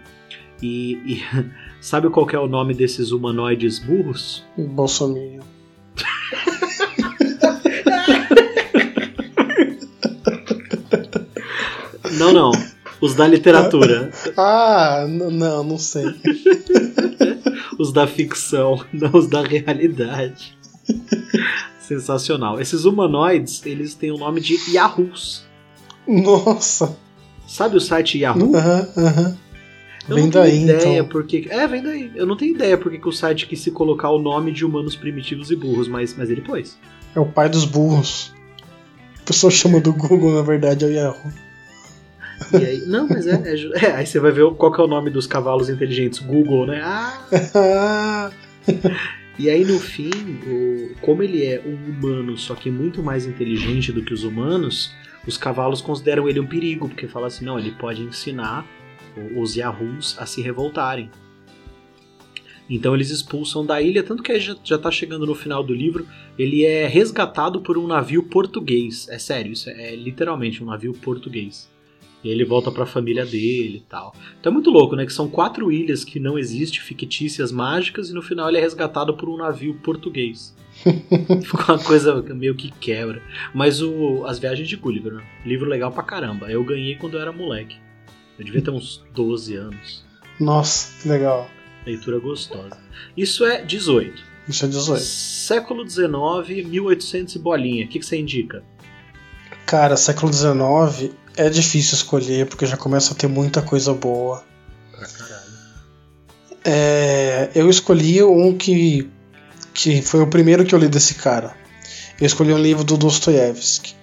E, 0.62 0.92
e 1.06 1.22
sabe 1.80 2.10
qual 2.10 2.28
é 2.30 2.38
o 2.38 2.46
nome 2.46 2.74
desses 2.74 3.12
humanoides 3.12 3.78
burros? 3.78 4.44
Bolsonaro. 4.56 5.40
Não, 12.18 12.32
não. 12.32 12.52
Os 13.00 13.14
da 13.14 13.26
literatura. 13.26 14.10
ah, 14.36 15.06
não, 15.08 15.64
não 15.64 15.78
sei. 15.78 16.04
os 17.78 17.92
da 17.92 18.06
ficção, 18.06 18.84
não 18.92 19.10
os 19.14 19.26
da 19.26 19.42
realidade. 19.42 20.54
Sensacional. 21.78 22.60
Esses 22.60 22.84
humanoides, 22.84 23.64
eles 23.64 23.94
têm 23.94 24.10
o 24.10 24.18
nome 24.18 24.40
de 24.42 24.58
Yahoos. 24.70 25.48
Nossa. 26.10 26.96
Sabe 27.46 27.76
o 27.76 27.80
site 27.80 28.18
Yahoo? 28.18 28.54
Aham, 28.54 28.88
aham. 28.96 29.38
Eu 30.08 30.14
Vem 30.16 30.24
não 30.24 30.30
tenho 30.30 30.44
daí, 30.44 30.62
ideia 30.64 30.98
então. 30.98 31.08
porque. 31.08 31.46
É, 31.50 31.66
vem 31.68 31.82
daí. 31.82 32.10
Eu 32.14 32.26
não 32.26 32.36
tenho 32.36 32.54
ideia 32.54 32.76
porque 32.76 32.98
que 32.98 33.08
o 33.08 33.12
site 33.12 33.46
quis 33.46 33.60
se 33.60 33.70
colocar 33.70 34.10
o 34.10 34.18
nome 34.18 34.50
de 34.52 34.64
humanos 34.64 34.96
primitivos 34.96 35.50
e 35.50 35.56
burros, 35.56 35.86
mas, 35.88 36.16
mas 36.16 36.30
ele 36.30 36.40
pôs. 36.40 36.78
É 37.14 37.20
o 37.20 37.26
pai 37.26 37.48
dos 37.48 37.64
burros. 37.64 38.32
A 39.20 39.22
pessoa 39.24 39.50
chama 39.50 39.80
do 39.80 39.92
Google, 39.92 40.34
na 40.34 40.42
verdade, 40.42 40.84
é 40.84 40.88
o 40.88 40.90
Yahoo. 40.90 41.32
E 42.52 42.64
aí, 42.64 42.78
não, 42.86 43.06
mas 43.06 43.26
é, 43.26 43.34
é 43.34 43.54
é, 43.86 43.92
Aí 43.96 44.06
você 44.06 44.18
vai 44.18 44.32
ver 44.32 44.50
qual 44.54 44.72
que 44.72 44.80
é 44.80 44.84
o 44.84 44.88
nome 44.88 45.10
dos 45.10 45.26
cavalos 45.26 45.68
inteligentes. 45.68 46.18
Google, 46.18 46.66
né? 46.66 46.80
Ah! 46.82 48.30
E 49.40 49.48
aí 49.48 49.64
no 49.64 49.78
fim, 49.80 50.10
o- 50.46 50.94
como 51.00 51.22
ele 51.22 51.42
é 51.46 51.62
um 51.66 51.74
humano, 51.90 52.36
só 52.36 52.54
que 52.54 52.70
muito 52.70 53.02
mais 53.02 53.24
inteligente 53.24 53.90
do 53.90 54.02
que 54.04 54.12
os 54.12 54.22
humanos, 54.22 54.94
os 55.26 55.38
cavalos 55.38 55.80
consideram 55.80 56.28
ele 56.28 56.38
um 56.38 56.46
perigo, 56.46 56.86
porque 56.86 57.08
fala 57.08 57.28
assim, 57.28 57.46
não, 57.46 57.58
ele 57.58 57.70
pode 57.70 58.02
ensinar 58.02 58.66
os 59.34 59.56
Yahoos 59.56 60.14
a 60.18 60.26
se 60.26 60.42
revoltarem. 60.42 61.10
Então 62.68 62.94
eles 62.94 63.08
expulsam 63.08 63.64
da 63.64 63.80
ilha, 63.80 64.02
tanto 64.02 64.22
que 64.22 64.38
já, 64.38 64.54
já 64.62 64.78
tá 64.78 64.90
chegando 64.90 65.24
no 65.24 65.34
final 65.34 65.64
do 65.64 65.72
livro, 65.72 66.06
ele 66.38 66.66
é 66.66 66.86
resgatado 66.86 67.62
por 67.62 67.78
um 67.78 67.86
navio 67.86 68.22
português. 68.24 69.08
É 69.08 69.18
sério, 69.18 69.52
isso 69.52 69.70
é, 69.70 69.94
é 69.94 69.96
literalmente 69.96 70.62
um 70.62 70.66
navio 70.66 70.92
português. 70.92 71.66
E 72.22 72.28
aí 72.28 72.34
ele 72.34 72.44
volta 72.44 72.70
pra 72.70 72.84
família 72.84 73.24
dele 73.24 73.78
e 73.78 73.88
tal. 73.88 74.14
Então 74.38 74.50
é 74.50 74.52
muito 74.52 74.70
louco, 74.70 74.94
né? 74.94 75.06
Que 75.06 75.12
são 75.12 75.28
quatro 75.28 75.72
ilhas 75.72 76.04
que 76.04 76.20
não 76.20 76.38
existem, 76.38 76.80
fictícias, 76.80 77.50
mágicas, 77.50 78.10
e 78.10 78.14
no 78.14 78.20
final 78.22 78.48
ele 78.48 78.58
é 78.58 78.60
resgatado 78.60 79.16
por 79.16 79.28
um 79.28 79.36
navio 79.36 79.74
português. 79.82 80.54
Ficou 80.84 81.74
uma 81.74 81.82
coisa 81.82 82.22
meio 82.22 82.54
que 82.54 82.70
quebra. 82.70 83.22
Mas 83.54 83.80
o 83.82 84.24
As 84.26 84.38
Viagens 84.38 84.68
de 84.68 84.76
Gulliver, 84.76 85.14
né? 85.14 85.22
livro 85.44 85.68
legal 85.68 85.90
pra 85.92 86.02
caramba. 86.02 86.50
Eu 86.50 86.62
ganhei 86.64 86.96
quando 86.96 87.14
eu 87.14 87.20
era 87.20 87.32
moleque. 87.32 87.76
Eu 88.38 88.44
devia 88.44 88.62
ter 88.62 88.70
uns 88.70 89.02
12 89.14 89.56
anos. 89.56 90.04
nossa, 90.38 91.02
que 91.02 91.08
legal. 91.08 91.50
Leitura 91.86 92.18
gostosa. 92.18 92.78
Isso 93.16 93.44
é 93.44 93.62
18. 93.62 94.22
Isso 94.48 94.64
é 94.64 94.68
18. 94.68 95.00
Século 95.00 95.88
XIX, 95.88 96.66
1800 96.66 97.34
e 97.34 97.38
bolinha. 97.38 97.84
O 97.84 97.88
que, 97.88 97.98
que 97.98 98.04
você 98.06 98.18
indica? 98.18 98.62
Cara, 99.66 99.96
século 99.96 100.32
XIX 100.32 101.12
é 101.36 101.48
difícil 101.48 101.94
escolher 101.94 102.46
porque 102.46 102.66
já 102.66 102.76
começa 102.76 103.12
a 103.12 103.16
ter 103.16 103.26
muita 103.26 103.62
coisa 103.62 103.92
boa. 103.94 104.42
É, 106.64 107.50
eu 107.54 107.70
escolhi 107.70 108.22
um 108.22 108.56
que, 108.56 109.10
que 109.72 110.02
foi 110.02 110.20
o 110.20 110.26
primeiro 110.26 110.64
que 110.64 110.74
eu 110.74 110.78
li 110.78 110.88
desse 110.88 111.14
cara. 111.14 111.54
Eu 112.20 112.26
escolhi 112.26 112.52
um 112.52 112.58
livro 112.58 112.84
do 112.84 112.96
Dostoiévski. 112.96 113.94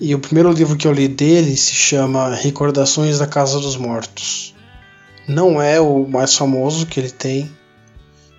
E 0.00 0.14
o 0.14 0.18
primeiro 0.18 0.52
livro 0.52 0.76
que 0.76 0.86
eu 0.86 0.92
li 0.92 1.08
dele 1.08 1.56
se 1.56 1.72
chama 1.72 2.34
Recordações 2.34 3.18
da 3.18 3.26
Casa 3.26 3.58
dos 3.58 3.76
Mortos. 3.76 4.54
Não 5.26 5.60
é 5.60 5.80
o 5.80 6.06
mais 6.06 6.36
famoso 6.36 6.86
que 6.86 7.00
ele 7.00 7.10
tem, 7.10 7.50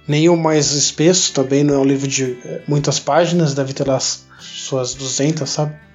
nem 0.07 0.29
o 0.29 0.37
mais 0.37 0.71
espesso, 0.71 1.33
também 1.33 1.63
não 1.63 1.75
é 1.75 1.77
um 1.79 1.83
livro 1.83 2.07
de 2.07 2.39
eh, 2.45 2.61
muitas 2.65 2.97
páginas, 2.97 3.53
deve 3.53 3.73
ter 3.73 3.85
lá 3.85 3.97
as 3.97 4.25
suas 4.39 4.93
200, 4.93 5.49
sabe? 5.49 5.86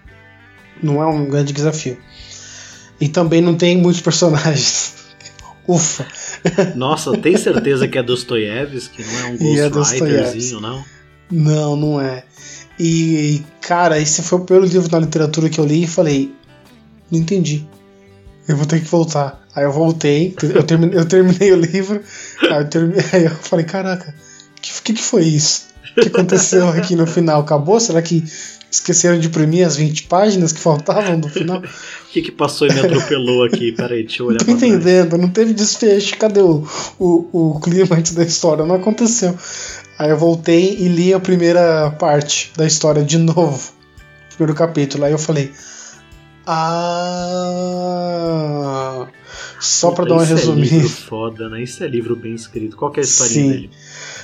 Não 0.83 1.03
é 1.03 1.07
um 1.07 1.29
grande 1.29 1.53
desafio. 1.53 1.99
E 3.01 3.09
também 3.09 3.41
não 3.41 3.57
tem 3.57 3.77
muitos 3.77 4.01
personagens. 4.03 4.95
Ufa! 5.67 6.07
Nossa, 6.75 7.17
tem 7.19 7.37
certeza 7.37 7.87
que 7.87 7.97
é 7.97 8.03
Dostoiévski, 8.03 9.05
não 9.05 9.19
é 9.19 9.25
um 9.41 9.59
é 9.59 9.71
ghostwriterzinho, 9.71 10.61
não? 10.61 10.85
Não, 11.31 11.77
não 11.77 12.01
é. 12.01 12.25
E, 12.79 13.43
cara, 13.61 14.01
esse 14.01 14.23
foi 14.23 14.39
o 14.39 14.45
primeiro 14.45 14.71
livro 14.71 14.91
na 14.91 14.99
literatura 14.99 15.49
que 15.49 15.61
eu 15.61 15.65
li 15.65 15.85
e 15.85 15.87
falei: 15.87 16.35
não 17.11 17.21
entendi. 17.21 17.67
Eu 18.49 18.57
vou 18.57 18.67
ter 18.67 18.81
que 18.81 18.89
voltar. 18.89 19.41
Aí 19.55 19.65
eu 19.65 19.73
voltei, 19.73 20.35
eu 20.43 20.63
terminei, 20.65 20.99
eu 20.99 21.05
terminei 21.05 21.53
o 21.53 21.57
livro, 21.57 22.03
aí 22.51 22.63
eu, 22.63 22.69
terminei, 22.69 23.05
aí 23.13 23.25
eu 23.25 23.31
falei: 23.31 23.65
caraca, 23.65 24.15
o 24.57 24.61
que, 24.61 24.83
que, 24.83 24.93
que 24.95 25.03
foi 25.03 25.25
isso? 25.25 25.67
O 25.97 26.01
que 26.01 26.09
aconteceu 26.09 26.69
aqui 26.71 26.97
no 26.97 27.07
final? 27.07 27.43
Acabou? 27.43 27.79
Será 27.79 28.01
que 28.01 28.25
esqueceram 28.73 29.19
de 29.19 29.29
imprimir 29.29 29.67
as 29.67 29.77
20 29.77 30.05
páginas 30.05 30.51
que 30.51 30.59
faltavam 30.59 31.21
do 31.21 31.29
final? 31.29 31.63
O 32.03 32.13
que, 32.13 32.21
que 32.21 32.31
passou 32.31 32.69
e 32.69 32.75
me 32.75 32.81
atropelou 32.81 33.43
aqui? 33.43 33.73
Peraí, 33.73 34.03
deixa 34.03 34.23
eu 34.23 34.27
olhar 34.27 34.41
Não 34.41 34.45
tô 34.45 34.53
entendendo, 34.53 35.17
não 35.17 35.31
teve 35.31 35.55
desfecho. 35.55 36.15
Cadê 36.19 36.43
o, 36.43 36.63
o, 36.99 37.55
o 37.55 37.59
clímax 37.59 38.13
da 38.13 38.23
história? 38.23 38.67
Não 38.67 38.75
aconteceu. 38.75 39.35
Aí 39.99 40.11
eu 40.11 40.19
voltei 40.19 40.77
e 40.79 40.89
li 40.89 41.15
a 41.15 41.21
primeira 41.21 41.91
parte 41.93 42.53
da 42.55 42.67
história 42.67 43.03
de 43.03 43.17
novo. 43.17 43.73
Primeiro 44.37 44.55
capítulo. 44.55 45.07
Aí 45.07 45.13
eu 45.13 45.19
falei. 45.19 45.51
Ah. 46.47 47.07
Só 49.59 49.93
pra 49.93 50.05
dar 50.05 50.13
uma 50.17 50.25
Isso 50.25 50.53
é 50.53 50.55
livro 50.55 50.89
foda, 51.09 51.49
né? 51.49 51.63
Isso 51.63 51.83
é 51.83 51.89
livro 51.89 52.15
bem 52.15 52.35
escrito. 52.35 52.77
Qual 52.77 52.91
que 52.91 53.01
é 53.01 53.03
a 53.03 53.05
historinha 53.05 53.43
Sim. 53.43 53.51
dele? 53.53 53.71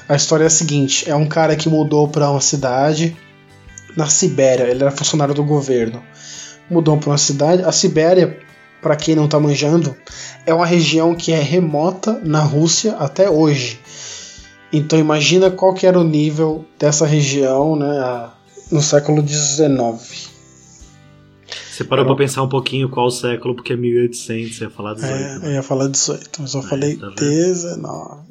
A 0.06 0.14
história 0.14 0.44
é 0.44 0.46
a 0.46 0.50
seguinte: 0.50 1.08
é 1.08 1.14
um 1.16 1.26
cara 1.26 1.56
que 1.56 1.70
mudou 1.70 2.06
pra 2.06 2.30
uma 2.30 2.42
cidade 2.42 3.16
na 3.97 4.07
Sibéria. 4.09 4.64
Ele 4.64 4.83
era 4.83 4.90
funcionário 4.90 5.35
do 5.35 5.45
governo. 5.45 6.02
Mudou 6.71 6.97
pra 6.99 7.11
uma 7.11 7.18
cidade. 7.18 7.62
A 7.62 7.73
Sibéria, 7.73 8.38
pra 8.83 8.97
quem 8.97 9.14
não 9.14 9.28
tá 9.28 9.38
manjando, 9.40 9.97
é 10.47 10.52
uma 10.52 10.66
região 10.66 11.14
que 11.14 11.33
é 11.33 11.40
remota 11.40 12.21
na 12.25 12.40
Rússia 12.42 12.95
até 12.97 13.28
hoje. 13.30 13.80
Então 14.73 14.99
imagina 14.99 15.50
qual 15.50 15.73
que 15.73 15.87
era 15.87 15.99
o 15.99 16.04
nível 16.04 16.64
dessa 16.78 17.07
região, 17.07 17.75
né, 17.75 18.28
no 18.71 18.83
século 18.83 19.26
XIX. 19.26 20.28
Você 21.71 21.85
parou 21.85 22.04
pra 22.04 22.16
pensar 22.16 22.42
um 22.42 22.49
pouquinho 22.49 22.88
qual 22.88 23.11
século, 23.11 23.54
porque 23.54 23.73
é 23.73 23.76
1800, 23.76 24.57
você 24.57 24.64
ia 24.64 24.71
falar 24.71 24.95
18. 24.95 25.14
É, 25.14 25.38
né? 25.38 25.40
eu 25.45 25.52
ia 25.52 25.62
falar 25.62 25.88
18, 25.88 26.42
mas 26.42 26.52
eu 26.52 26.61
É, 26.61 26.62
falei 26.64 26.97
tá 26.97 27.07
vendo? 27.07 27.21
19. 27.21 28.23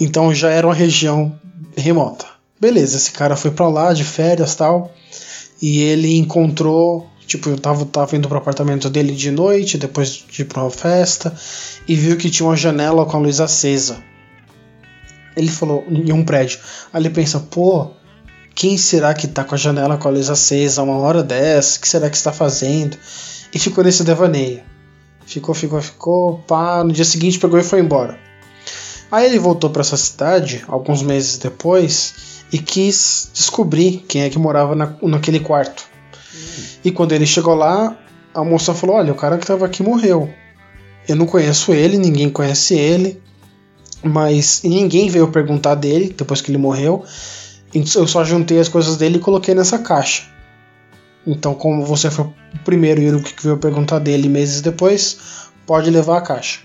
Então 0.00 0.34
já 0.34 0.50
era 0.50 0.66
uma 0.66 0.74
região 0.74 1.38
remota. 1.76 2.26
Beleza, 2.62 2.96
esse 2.96 3.10
cara 3.10 3.34
foi 3.34 3.50
pra 3.50 3.66
lá 3.66 3.92
de 3.92 4.04
férias 4.04 4.54
tal. 4.54 4.94
E 5.60 5.80
ele 5.80 6.16
encontrou. 6.16 7.10
Tipo, 7.26 7.48
eu 7.48 7.58
tava, 7.58 7.84
tava 7.86 8.16
indo 8.16 8.28
pro 8.28 8.38
apartamento 8.38 8.88
dele 8.88 9.12
de 9.12 9.32
noite, 9.32 9.76
depois 9.76 10.10
de 10.30 10.42
ir 10.42 10.44
pra 10.44 10.62
uma 10.62 10.70
festa, 10.70 11.34
e 11.88 11.96
viu 11.96 12.16
que 12.16 12.30
tinha 12.30 12.48
uma 12.48 12.56
janela 12.56 13.04
com 13.04 13.16
a 13.16 13.20
luz 13.20 13.40
acesa. 13.40 13.96
Ele 15.36 15.48
falou, 15.48 15.84
em 15.88 16.12
um 16.12 16.24
prédio. 16.24 16.60
Aí 16.92 17.02
ele 17.02 17.10
pensa, 17.10 17.40
pô, 17.40 17.90
quem 18.54 18.78
será 18.78 19.12
que 19.12 19.26
tá 19.26 19.42
com 19.42 19.56
a 19.56 19.58
janela 19.58 19.96
com 19.96 20.06
a 20.06 20.12
luz 20.12 20.30
acesa 20.30 20.84
uma 20.84 20.98
hora 20.98 21.20
dessa? 21.20 21.78
O 21.78 21.80
que 21.80 21.88
será 21.88 22.08
que 22.08 22.16
está 22.16 22.32
fazendo? 22.32 22.96
E 23.52 23.58
ficou 23.58 23.82
nesse 23.82 24.04
devaneio. 24.04 24.62
Ficou, 25.26 25.52
ficou, 25.52 25.82
ficou, 25.82 26.38
pá. 26.46 26.84
No 26.84 26.92
dia 26.92 27.04
seguinte 27.04 27.40
pegou 27.40 27.58
e 27.58 27.64
foi 27.64 27.80
embora. 27.80 28.16
Aí 29.10 29.26
ele 29.26 29.40
voltou 29.40 29.68
para 29.70 29.80
essa 29.80 29.96
cidade, 29.96 30.64
alguns 30.68 31.02
meses 31.02 31.38
depois, 31.38 32.31
e 32.52 32.58
quis 32.58 33.30
descobrir 33.32 34.04
quem 34.06 34.22
é 34.22 34.30
que 34.30 34.38
morava 34.38 34.74
na, 34.74 34.94
naquele 35.02 35.40
quarto. 35.40 35.84
E 36.84 36.90
quando 36.90 37.12
ele 37.12 37.24
chegou 37.24 37.54
lá, 37.54 37.96
a 38.34 38.44
moça 38.44 38.74
falou: 38.74 38.96
Olha, 38.96 39.12
o 39.12 39.16
cara 39.16 39.38
que 39.38 39.44
estava 39.44 39.64
aqui 39.64 39.82
morreu. 39.82 40.28
Eu 41.08 41.16
não 41.16 41.26
conheço 41.26 41.72
ele, 41.72 41.96
ninguém 41.96 42.30
conhece 42.30 42.74
ele, 42.74 43.20
mas 44.04 44.60
ninguém 44.62 45.08
veio 45.08 45.28
perguntar 45.28 45.74
dele 45.74 46.14
depois 46.16 46.40
que 46.40 46.50
ele 46.50 46.58
morreu. 46.58 47.04
Então 47.74 48.02
Eu 48.02 48.06
só 48.06 48.22
juntei 48.22 48.58
as 48.58 48.68
coisas 48.68 48.96
dele 48.96 49.16
e 49.16 49.20
coloquei 49.20 49.54
nessa 49.54 49.78
caixa. 49.78 50.30
Então, 51.26 51.54
como 51.54 51.84
você 51.84 52.10
foi 52.10 52.26
o 52.26 52.34
primeiro 52.64 53.00
e 53.00 53.10
o 53.14 53.22
que 53.22 53.42
veio 53.42 53.56
perguntar 53.56 54.00
dele 54.00 54.28
meses 54.28 54.60
depois, 54.60 55.18
pode 55.66 55.88
levar 55.88 56.18
a 56.18 56.20
caixa. 56.20 56.60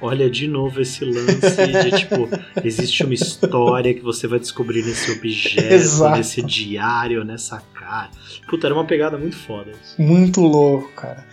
Olha 0.00 0.28
de 0.28 0.46
novo 0.46 0.80
esse 0.80 1.04
lance 1.04 1.56
de 1.56 1.98
tipo, 1.98 2.28
existe 2.62 3.02
uma 3.04 3.14
história 3.14 3.94
que 3.94 4.02
você 4.02 4.26
vai 4.26 4.38
descobrir 4.38 4.82
nesse 4.84 5.10
objeto, 5.12 5.72
Exato. 5.72 6.16
nesse 6.16 6.42
diário, 6.42 7.24
nessa 7.24 7.62
cara. 7.74 8.10
Puta, 8.48 8.66
era 8.66 8.74
uma 8.74 8.84
pegada 8.84 9.16
muito 9.16 9.36
foda. 9.36 9.70
isso. 9.70 10.00
Muito 10.00 10.40
louco, 10.40 10.92
cara. 10.92 11.24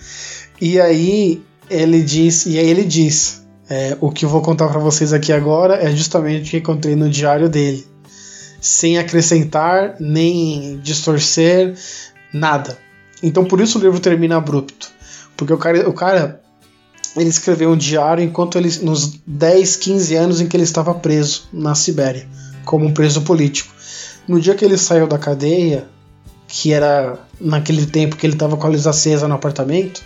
E 0.62 0.79
aí 0.79 1.41
ele 1.70 2.01
diz, 2.01 2.46
e 2.46 2.58
aí 2.58 2.70
ele 2.70 2.84
diz, 2.84 3.46
é, 3.70 3.98
o 4.00 4.12
que 4.12 4.25
eu 4.25 4.29
vou 4.29 4.41
contar 4.41 4.67
pra 4.70 4.79
vocês 4.79 5.13
aqui 5.13 5.32
agora 5.34 5.75
é 5.75 5.93
justamente 5.96 6.48
o 6.48 6.51
que 6.51 6.58
encontrei 6.58 6.96
no 6.96 7.10
diário 7.10 7.50
dele, 7.50 7.86
sem 8.62 8.98
acrescentar 8.98 9.96
nem 10.00 10.79
distorcer 10.82 11.74
nada. 12.34 12.77
Então 13.22 13.46
por 13.46 13.60
isso 13.60 13.77
o 13.77 13.82
livro 13.82 14.00
termina 14.00 14.38
abrupto, 14.38 14.91
porque 15.36 15.53
o 15.53 15.58
cara, 15.58 15.89
o 15.89 15.93
cara 15.93 16.42
ele 17.15 17.29
escreveu 17.29 17.72
um 17.72 17.77
diário 17.77 18.24
enquanto 18.24 18.58
ele 18.58 18.70
nos 18.82 19.20
10, 19.25 19.75
15 19.77 20.15
anos 20.15 20.41
em 20.41 20.48
que 20.48 20.55
ele 20.58 20.63
estava 20.63 20.93
preso 20.93 21.48
na 21.53 21.75
Sibéria, 21.75 22.27
como 22.65 22.86
um 22.86 22.93
preso 22.93 23.22
político. 23.22 23.72
No 24.27 24.39
dia 24.39 24.55
que 24.55 24.63
ele 24.65 24.77
saiu 24.77 25.05
da 25.08 25.17
cadeia, 25.17 25.86
que 26.48 26.72
era 26.74 27.20
naquele 27.39 27.86
tempo 27.86 28.15
que 28.15 28.25
ele 28.25 28.34
estava 28.34 28.55
com 28.58 28.65
a 28.65 28.70
luz 28.70 28.88
acesa 28.88 29.27
no 29.27 29.36
apartamento, 29.36 30.01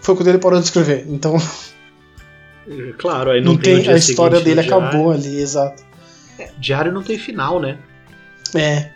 foi 0.00 0.14
quando 0.16 0.28
ele 0.28 0.38
parou 0.38 0.58
de 0.58 0.64
escrever. 0.66 1.04
Então 1.08 1.36
É, 2.68 2.92
Claro, 2.98 3.30
aí 3.30 3.40
não, 3.40 3.52
não, 3.54 3.60
tem, 3.60 3.82
tem 3.82 3.92
a 3.92 3.96
história 3.96 4.40
dele 4.40 4.62
diário. 4.62 4.86
acabou 4.86 5.10
ali, 5.10 5.40
exato. 5.40 5.82
Diário 6.58 6.92
não 6.92 7.02
tem 7.02 7.18
final, 7.18 7.60
né? 7.60 7.78
É, 8.54 8.90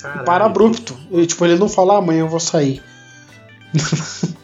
Caralho. 0.00 0.24
para 0.24 0.46
abrupto. 0.46 0.96
Ele, 1.10 1.26
tipo, 1.26 1.44
ele 1.44 1.56
não 1.58 1.68
fala 1.68 1.94
"Ah, 1.94 1.98
amanhã 1.98 2.20
eu 2.20 2.28
vou 2.28 2.40
sair. 2.40 2.82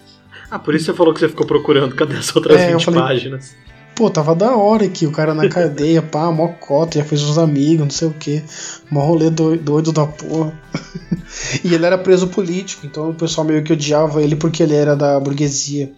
Ah, 0.50 0.59
por 0.59 0.75
isso 0.75 0.87
você 0.87 0.95
falou 0.95 1.14
que 1.14 1.21
você 1.21 1.28
ficou 1.28 1.47
procurando 1.47 1.95
cadê 1.95 2.16
as 2.16 2.35
outras 2.35 2.61
É, 2.61 2.69
eu 2.73 2.78
20 2.78 2.85
falei- 2.87 3.00
páginas. 3.00 3.54
Pô, 3.95 4.09
tava 4.09 4.35
da 4.35 4.57
hora 4.57 4.87
aqui, 4.87 5.04
o 5.07 5.12
cara 5.12 5.35
na 5.35 5.47
cadeia, 5.49 6.00
pá, 6.00 6.30
mó 6.33 6.49
cota, 6.49 6.99
já 6.99 7.04
fez 7.04 7.23
uns 7.23 7.37
amigos, 7.37 7.85
não 7.85 7.90
sei 7.90 8.09
o 8.09 8.14
que. 8.14 8.42
Mó 8.90 9.04
rolê 9.04 9.28
doi- 9.28 9.59
doido 9.59 9.92
da 9.92 10.07
porra. 10.07 10.59
e 11.62 11.75
ele 11.75 11.85
era 11.85 11.99
preso 11.99 12.28
político, 12.28 12.87
então 12.87 13.11
o 13.11 13.14
pessoal 13.14 13.47
meio 13.47 13.62
que 13.62 13.75
odiava 13.75 14.23
ele 14.23 14.37
porque 14.37 14.62
ele 14.62 14.75
era 14.75 14.97
da 14.97 15.21
burguesia. 15.21 15.92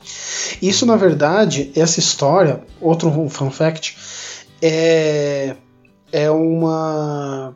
Isso, 0.60 0.84
na 0.84 0.96
verdade, 0.96 1.70
essa 1.76 2.00
história, 2.00 2.62
outro 2.80 3.08
fun 3.28 3.50
fact, 3.52 3.96
é, 4.60 5.54
é 6.10 6.28
uma. 6.30 7.54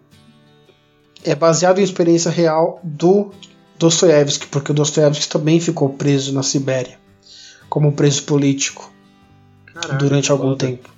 É 1.25 1.35
baseado 1.35 1.81
em 1.81 1.83
experiência 1.83 2.31
real 2.31 2.79
do 2.85 3.33
Dostoiévski, 3.79 4.47
porque 4.47 4.73
o 4.73 4.75
Dostoiévski 4.75 5.29
também 5.29 5.61
ficou 5.61 5.91
preso 5.91 6.33
na 6.33 6.43
Sibéria, 6.43 6.99
como 7.69 7.93
preso 7.93 8.23
político 8.25 8.93
Caralho, 9.67 9.99
durante 9.99 10.31
algum 10.31 10.51
foda. 10.51 10.67
tempo. 10.67 10.89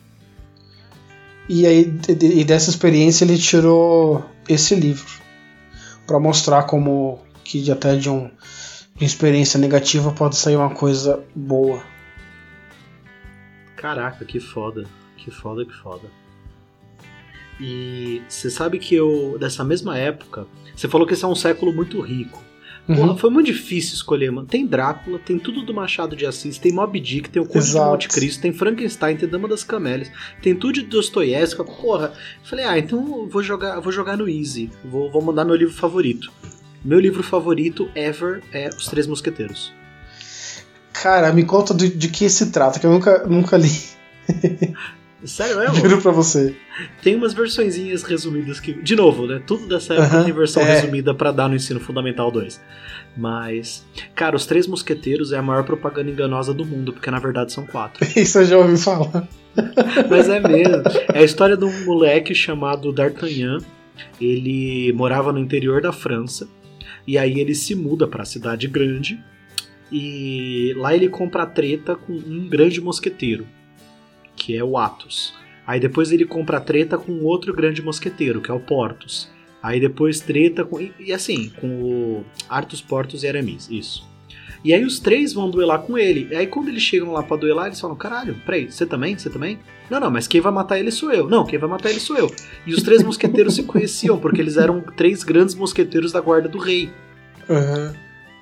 E 1.49 1.67
aí 1.67 1.93
e 2.21 2.45
dessa 2.45 2.71
experiência 2.71 3.25
ele 3.25 3.39
tirou 3.39 4.25
esse 4.49 4.75
livro 4.75 5.21
para 6.07 6.21
mostrar 6.21 6.65
como 6.65 7.21
que 7.43 7.71
até 7.71 7.97
de, 7.97 8.11
um, 8.11 8.29
de 8.29 9.03
uma 9.03 9.07
experiência 9.07 9.59
negativa 9.59 10.13
pode 10.13 10.37
sair 10.37 10.57
uma 10.57 10.75
coisa 10.75 11.25
boa. 11.35 11.83
Caraca, 13.77 14.25
que 14.25 14.41
foda. 14.41 14.85
Que 15.17 15.31
foda, 15.31 15.65
que 15.65 15.75
foda. 15.75 16.09
E 17.61 18.23
você 18.29 18.51
sabe 18.51 18.79
que 18.79 18.95
eu, 18.95 19.37
dessa 19.39 19.65
mesma 19.65 19.99
época, 19.99 20.47
você 20.75 20.89
falou 20.89 21.07
que 21.07 21.15
esse 21.15 21.25
é 21.25 21.29
um 21.29 21.35
século 21.35 21.73
muito 21.73 22.01
rico. 22.01 22.43
Porra, 22.89 23.11
Uhum. 23.13 23.19
foi 23.19 23.29
muito 23.31 23.47
difícil 23.47 23.93
escolher, 23.95 24.33
mano. 24.33 24.47
Tem 24.49 24.67
Drácula, 24.67 25.19
tem 25.19 25.39
tudo 25.39 25.63
do 25.63 25.75
Machado 25.75 26.17
de 26.17 26.25
Assis, 26.25 26.57
tem 26.57 26.73
Moby 26.73 26.99
Dick, 26.99 27.29
tem 27.29 27.41
o 27.43 27.45
Conde 27.45 27.59
de. 27.59 27.91
Monte 27.91 28.09
Cristo, 28.09 28.41
tem 28.41 28.51
Frankenstein, 28.53 29.15
tem 29.15 29.29
Dama 29.29 29.47
das 29.47 29.63
Camélias, 29.63 30.11
tem 30.43 30.55
tudo 30.55 30.73
de 30.73 30.83
Dostoiévski. 30.85 31.63
Porra, 31.65 32.15
falei, 32.43 32.65
ah, 32.65 32.79
então 32.79 32.99
eu 33.25 33.29
vou 33.29 33.43
jogar, 33.43 33.79
vou 33.81 33.93
jogar 33.93 34.17
no 34.17 34.27
Easy. 34.27 34.71
Vou, 34.83 35.11
vou 35.13 35.21
mandar 35.21 35.45
meu 35.45 35.55
livro 35.55 35.75
favorito. 35.75 36.33
Meu 36.83 36.99
livro 36.99 37.23
favorito 37.23 37.91
ever 37.95 38.43
é 38.53 38.69
Os 38.71 38.87
Três 38.87 39.07
Mosqueteiros. 39.07 39.71
Cara, 40.95 41.31
me 41.33 41.45
conta 41.45 41.75
do- 41.75 41.89
de 41.89 42.09
que 42.09 42.29
se 42.31 42.51
trata, 42.51 42.81
que 42.81 42.87
eu 42.87 42.91
nunca, 42.91 43.27
nunca 43.27 43.57
li. 43.59 43.71
Sério, 45.25 45.59
mesmo? 45.59 45.77
Juro 45.77 46.01
pra 46.01 46.13
você. 46.13 46.55
Tem 47.03 47.17
umas 47.17 47.35
versõezinhas 47.35 48.05
resumidas 48.05 48.61
que. 48.61 48.73
De 48.73 48.95
novo, 48.95 49.27
né? 49.27 49.43
Tudo 49.45 49.67
dessa 49.67 49.95
época 49.95 50.25
tem 50.25 50.33
versão 50.33 50.63
é. 50.63 50.75
resumida 50.75 51.13
pra 51.13 51.33
dar 51.33 51.49
no 51.49 51.57
ensino 51.57 51.81
fundamental 51.81 52.31
2. 52.31 52.61
Mas. 53.17 53.85
Cara, 54.15 54.37
os 54.37 54.47
Três 54.47 54.67
Mosqueteiros 54.67 55.33
é 55.33 55.39
a 55.39 55.43
maior 55.43 55.65
propaganda 55.65 56.11
enganosa 56.11 56.55
do 56.55 56.65
mundo, 56.65 56.93
porque 56.93 57.11
na 57.11 57.19
verdade 57.19 57.53
são 57.53 57.67
quatro. 57.67 58.07
Isso 58.17 58.39
eu 58.39 58.45
já 58.45 58.59
ouvi 58.59 58.77
falar. 58.77 59.29
Mas 60.09 60.29
é 60.29 60.39
mesmo. 60.41 60.83
É 61.13 61.19
a 61.19 61.25
história 61.25 61.57
de 61.57 61.65
um 61.65 61.85
moleque 61.85 62.35
chamado 62.35 62.93
D'Artagnan. 62.93 63.59
Ele 64.21 64.93
morava 64.93 65.33
no 65.33 65.41
interior 65.41 65.83
da 65.83 65.93
França. 65.93 66.49
E 67.05 67.19
aí 67.19 67.41
ele 67.41 67.55
se 67.55 67.75
muda 67.75 68.07
pra 68.07 68.25
cidade 68.25 68.69
grande. 68.69 69.19
E 69.91 70.75
lá 70.77 70.95
ele 70.95 71.09
compra 71.09 71.43
a 71.43 71.47
treta 71.47 71.97
com 71.97 72.13
um 72.13 72.47
grande 72.49 72.81
mosqueteiro, 72.81 73.47
que 74.49 74.57
é 74.57 74.65
o 74.65 74.79
Athos. 74.79 75.35
Aí 75.67 75.79
depois 75.79 76.11
ele 76.11 76.25
compra 76.25 76.59
treta 76.59 76.97
com 76.97 77.23
outro 77.23 77.53
grande 77.53 77.83
mosqueteiro, 77.83 78.41
que 78.41 78.51
é 78.51 78.55
o 78.55 78.59
Portos. 78.59 79.29
Aí 79.63 79.79
depois 79.79 80.21
treta 80.21 80.65
com. 80.65 80.81
E, 80.81 80.91
e 80.99 81.13
assim, 81.13 81.51
com 81.61 81.69
o 81.69 82.25
Artus, 82.49 82.81
Portos 82.81 83.23
e 83.23 83.29
Aramis. 83.29 83.69
Isso. 83.71 84.09
E 84.65 84.73
aí 84.73 84.83
os 84.87 84.99
três 85.01 85.35
vão 85.35 85.51
duelar 85.51 85.81
com 85.81 85.99
ele. 85.99 86.29
E 86.31 86.35
aí 86.35 86.47
quando 86.47 86.69
eles 86.69 86.83
chegam 86.83 87.13
lá 87.13 87.23
pra 87.23 87.37
duelar, 87.37 87.67
eles 87.67 87.79
falam: 87.79 87.95
caralho, 87.95 88.37
peraí, 88.47 88.73
você 88.73 88.87
também? 88.87 89.19
Você 89.19 89.29
também? 89.29 89.59
Não, 89.91 90.01
não, 90.01 90.11
mas 90.11 90.27
quem 90.27 90.41
vai 90.41 90.51
matar 90.51 90.79
ele 90.79 90.91
sou 90.91 91.13
eu. 91.13 91.29
Não, 91.29 91.45
quem 91.45 91.59
vai 91.59 91.69
matar 91.69 91.91
ele 91.91 92.01
sou 92.01 92.17
eu. 92.17 92.35
E 92.67 92.73
os 92.73 92.83
três 92.83 93.03
mosqueteiros 93.03 93.55
se 93.55 93.65
conheciam, 93.65 94.19
porque 94.19 94.41
eles 94.41 94.57
eram 94.57 94.81
três 94.81 95.23
grandes 95.23 95.55
mosqueteiros 95.55 96.11
da 96.11 96.23
guarda 96.23 96.49
do 96.49 96.59
rei. 96.59 96.91
Uhum. 97.47 97.93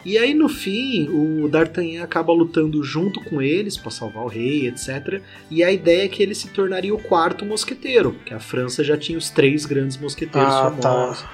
E 0.07 0.17
aí 0.17 0.35
no 0.35 0.49
fim, 0.49 1.09
o 1.09 1.49
D'Artagnan 1.49 2.05
acaba 2.05 2.33
lutando 2.33 2.81
junto 2.85 3.21
com 3.25 3.43
eles 3.43 3.77
pra 3.77 3.91
salvar 3.91 4.23
o 4.23 4.29
rei, 4.29 4.69
etc. 4.69 5.21
E 5.51 5.65
a 5.65 5.73
ideia 5.73 6.05
é 6.05 6.09
que 6.09 6.23
ele 6.23 6.33
se 6.33 6.49
tornaria 6.51 6.95
o 6.95 7.03
quarto 7.03 7.45
mosqueteiro, 7.45 8.13
que 8.25 8.33
a 8.33 8.39
França 8.39 8.85
já 8.85 8.97
tinha 8.97 9.19
os 9.19 9.31
três 9.31 9.67
grandes 9.67 9.97
mosqueteiros 9.97 10.55
Ah, 10.55 10.71
famosos. 10.71 11.25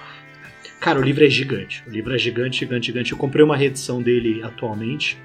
Cara, 0.81 0.99
o 0.99 1.03
livro 1.03 1.23
é 1.23 1.29
gigante. 1.29 1.85
O 1.87 1.91
livro 1.91 2.15
é 2.15 2.19
gigante, 2.19 2.61
gigante, 2.61 2.87
gigante. 2.87 3.13
Eu 3.13 3.19
comprei 3.19 3.45
uma 3.45 3.59
reedição 3.59 4.01
dele 4.01 4.43
atualmente. 4.43 5.19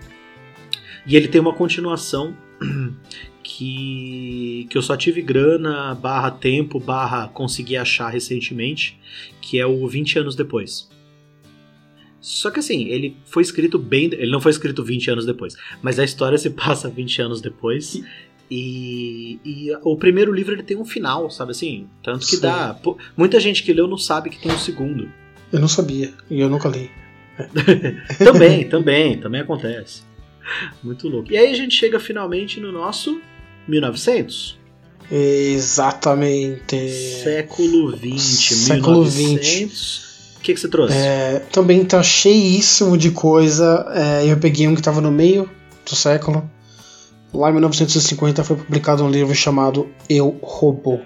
E 1.05 1.15
ele 1.15 1.29
tem 1.29 1.39
uma 1.39 1.53
continuação 1.53 2.35
que, 3.41 4.67
que 4.69 4.77
eu 4.77 4.81
só 4.81 4.97
tive 4.97 5.21
grana, 5.21 5.95
barra 5.95 6.31
tempo, 6.31 6.81
barra 6.81 7.29
consegui 7.29 7.77
achar 7.77 8.09
recentemente, 8.09 8.99
que 9.39 9.57
é 9.57 9.65
o 9.65 9.87
20 9.87 10.19
anos 10.19 10.35
depois. 10.35 10.89
Só 12.27 12.51
que 12.51 12.59
assim, 12.59 12.89
ele 12.89 13.15
foi 13.25 13.41
escrito 13.41 13.79
bem. 13.79 14.09
Ele 14.11 14.29
não 14.29 14.41
foi 14.41 14.51
escrito 14.51 14.83
20 14.83 15.11
anos 15.11 15.25
depois, 15.25 15.55
mas 15.81 15.97
a 15.97 16.03
história 16.03 16.37
se 16.37 16.49
passa 16.51 16.89
20 16.89 17.21
anos 17.21 17.41
depois. 17.41 18.03
E, 18.51 19.39
e 19.43 19.71
o 19.81 19.95
primeiro 19.95 20.33
livro 20.33 20.53
ele 20.53 20.63
tem 20.63 20.77
um 20.77 20.85
final, 20.85 21.29
sabe 21.29 21.51
assim? 21.51 21.87
Tanto 22.03 22.25
que 22.25 22.35
Sim. 22.35 22.41
dá. 22.41 22.73
pô, 22.73 22.97
Muita 23.15 23.39
gente 23.39 23.63
que 23.63 23.73
leu 23.73 23.87
não 23.87 23.97
sabe 23.97 24.29
que 24.29 24.39
tem 24.39 24.51
um 24.51 24.57
segundo. 24.57 25.09
Eu 25.51 25.59
não 25.59 25.67
sabia, 25.67 26.13
e 26.29 26.39
eu 26.41 26.49
nunca 26.49 26.67
li. 26.67 26.89
Também, 28.17 28.67
também, 28.67 29.19
também 29.19 29.41
acontece. 29.41 30.01
Muito 30.83 31.07
louco. 31.07 31.31
E 31.31 31.37
aí 31.37 31.51
a 31.51 31.55
gente 31.55 31.75
chega 31.75 31.99
finalmente 31.99 32.59
no 32.59 32.71
nosso 32.71 33.21
1900. 33.67 34.57
Exatamente. 35.11 36.89
Século 37.23 37.95
20, 37.95 38.19
Século 38.19 39.03
1900. 39.05 40.06
O 40.37 40.39
que, 40.39 40.53
que 40.53 40.59
você 40.59 40.67
trouxe? 40.69 40.93
É, 40.95 41.41
também 41.51 41.83
tá 41.83 42.01
cheíssimo 42.03 42.97
de 42.97 43.11
coisa. 43.11 43.85
É, 43.93 44.25
eu 44.31 44.37
peguei 44.37 44.67
um 44.67 44.75
que 44.75 44.81
tava 44.81 45.01
no 45.01 45.11
meio 45.11 45.49
do 45.85 45.95
século. 45.95 46.49
Lá 47.33 47.49
em 47.49 47.53
1950 47.53 48.43
foi 48.43 48.55
publicado 48.55 49.03
um 49.03 49.09
livro 49.09 49.35
chamado 49.35 49.89
Eu 50.09 50.37
Robô. 50.41 50.99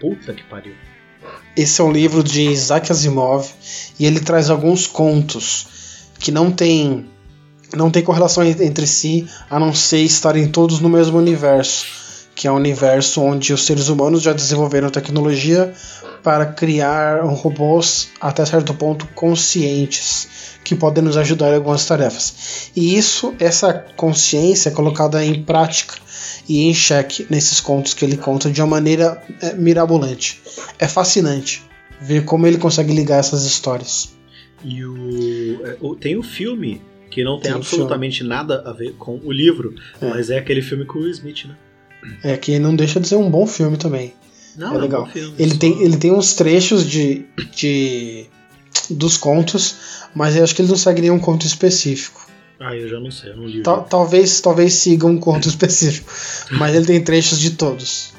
Puta 0.00 0.32
que 0.32 0.44
pariu. 0.44 0.74
Esse 1.56 1.80
é 1.80 1.84
um 1.84 1.92
livro 1.92 2.22
de 2.22 2.42
Isaac 2.42 2.90
Asimov 2.90 3.46
e 3.98 4.06
ele 4.06 4.20
traz 4.20 4.48
alguns 4.50 4.86
contos 4.86 5.66
que 6.18 6.30
não 6.30 6.50
tem 6.50 7.06
não 7.74 7.90
tem 7.90 8.02
correlação 8.02 8.44
en- 8.44 8.62
entre 8.62 8.86
si, 8.86 9.26
a 9.48 9.58
não 9.58 9.74
ser 9.74 10.00
estarem 10.00 10.46
todos 10.48 10.78
no 10.80 10.88
mesmo 10.90 11.16
universo, 11.18 11.86
que 12.34 12.46
é 12.46 12.52
um 12.52 12.56
universo 12.56 13.22
onde 13.22 13.52
os 13.52 13.64
seres 13.64 13.88
humanos 13.88 14.22
já 14.22 14.32
desenvolveram 14.34 14.90
tecnologia 14.90 15.72
para 16.22 16.46
criar 16.46 17.22
robôs 17.24 18.08
até 18.20 18.44
certo 18.44 18.74
ponto 18.74 19.06
conscientes 19.14 20.28
que 20.64 20.74
podem 20.76 21.02
nos 21.02 21.16
ajudar 21.16 21.50
em 21.50 21.56
algumas 21.56 21.84
tarefas. 21.84 22.70
E 22.76 22.96
isso, 22.96 23.34
essa 23.40 23.72
consciência 23.96 24.68
é 24.68 24.72
colocada 24.72 25.24
em 25.24 25.42
prática 25.42 25.94
e 26.48 26.62
em 26.62 26.74
xeque 26.74 27.26
nesses 27.28 27.60
contos 27.60 27.94
que 27.94 28.04
ele 28.04 28.16
conta 28.16 28.50
de 28.50 28.60
uma 28.60 28.68
maneira 28.68 29.20
é, 29.40 29.54
mirabolante. 29.54 30.40
É 30.78 30.86
fascinante 30.86 31.62
ver 32.00 32.24
como 32.24 32.46
ele 32.46 32.58
consegue 32.58 32.92
ligar 32.94 33.18
essas 33.18 33.44
histórias. 33.44 34.12
E 34.64 34.84
o, 34.84 35.60
é, 35.66 35.76
tem 36.00 36.16
o 36.16 36.22
filme 36.22 36.80
que 37.10 37.22
não 37.22 37.34
tem, 37.34 37.50
Tem 37.50 37.52
absolutamente 37.52 38.24
nada 38.24 38.62
a 38.64 38.72
ver 38.72 38.94
com 38.94 39.20
o 39.22 39.30
livro, 39.30 39.74
É. 40.00 40.08
mas 40.08 40.30
é 40.30 40.38
aquele 40.38 40.62
filme 40.62 40.84
com 40.84 40.98
o 40.98 41.02
Will 41.02 41.10
Smith, 41.10 41.44
né? 41.44 41.56
É 42.24 42.36
que 42.36 42.58
não 42.58 42.74
deixa 42.74 42.98
de 42.98 43.06
ser 43.06 43.16
um 43.16 43.30
bom 43.30 43.46
filme 43.46 43.76
também. 43.76 44.14
Não, 44.56 44.74
É 44.74 44.78
um 44.78 44.80
legal. 44.80 45.06
filme, 45.06 45.34
Ele 45.38 45.56
tem, 45.56 45.82
ele 45.82 45.96
tem 45.96 46.12
uns 46.12 46.34
trechos 46.34 46.86
de, 46.88 47.24
de 47.54 48.26
dos 48.90 49.16
contos, 49.16 49.76
mas 50.14 50.36
eu 50.36 50.44
acho 50.44 50.54
que 50.54 50.62
ele 50.62 50.68
não 50.68 50.76
segue 50.76 51.00
nenhum 51.02 51.18
conto 51.18 51.46
específico. 51.46 52.26
Ah, 52.60 52.76
eu 52.76 52.88
já 52.88 53.00
não 53.00 53.10
sei, 53.10 53.30
eu 53.30 53.36
não 53.36 53.46
li. 53.46 53.62
Tal- 53.62 53.82
talvez, 53.84 54.40
talvez 54.40 54.74
siga 54.74 55.06
um 55.06 55.18
conto 55.18 55.48
específico, 55.48 56.12
mas 56.52 56.74
ele 56.74 56.86
tem 56.86 57.02
trechos 57.02 57.40
de 57.40 57.50
todos. 57.52 58.12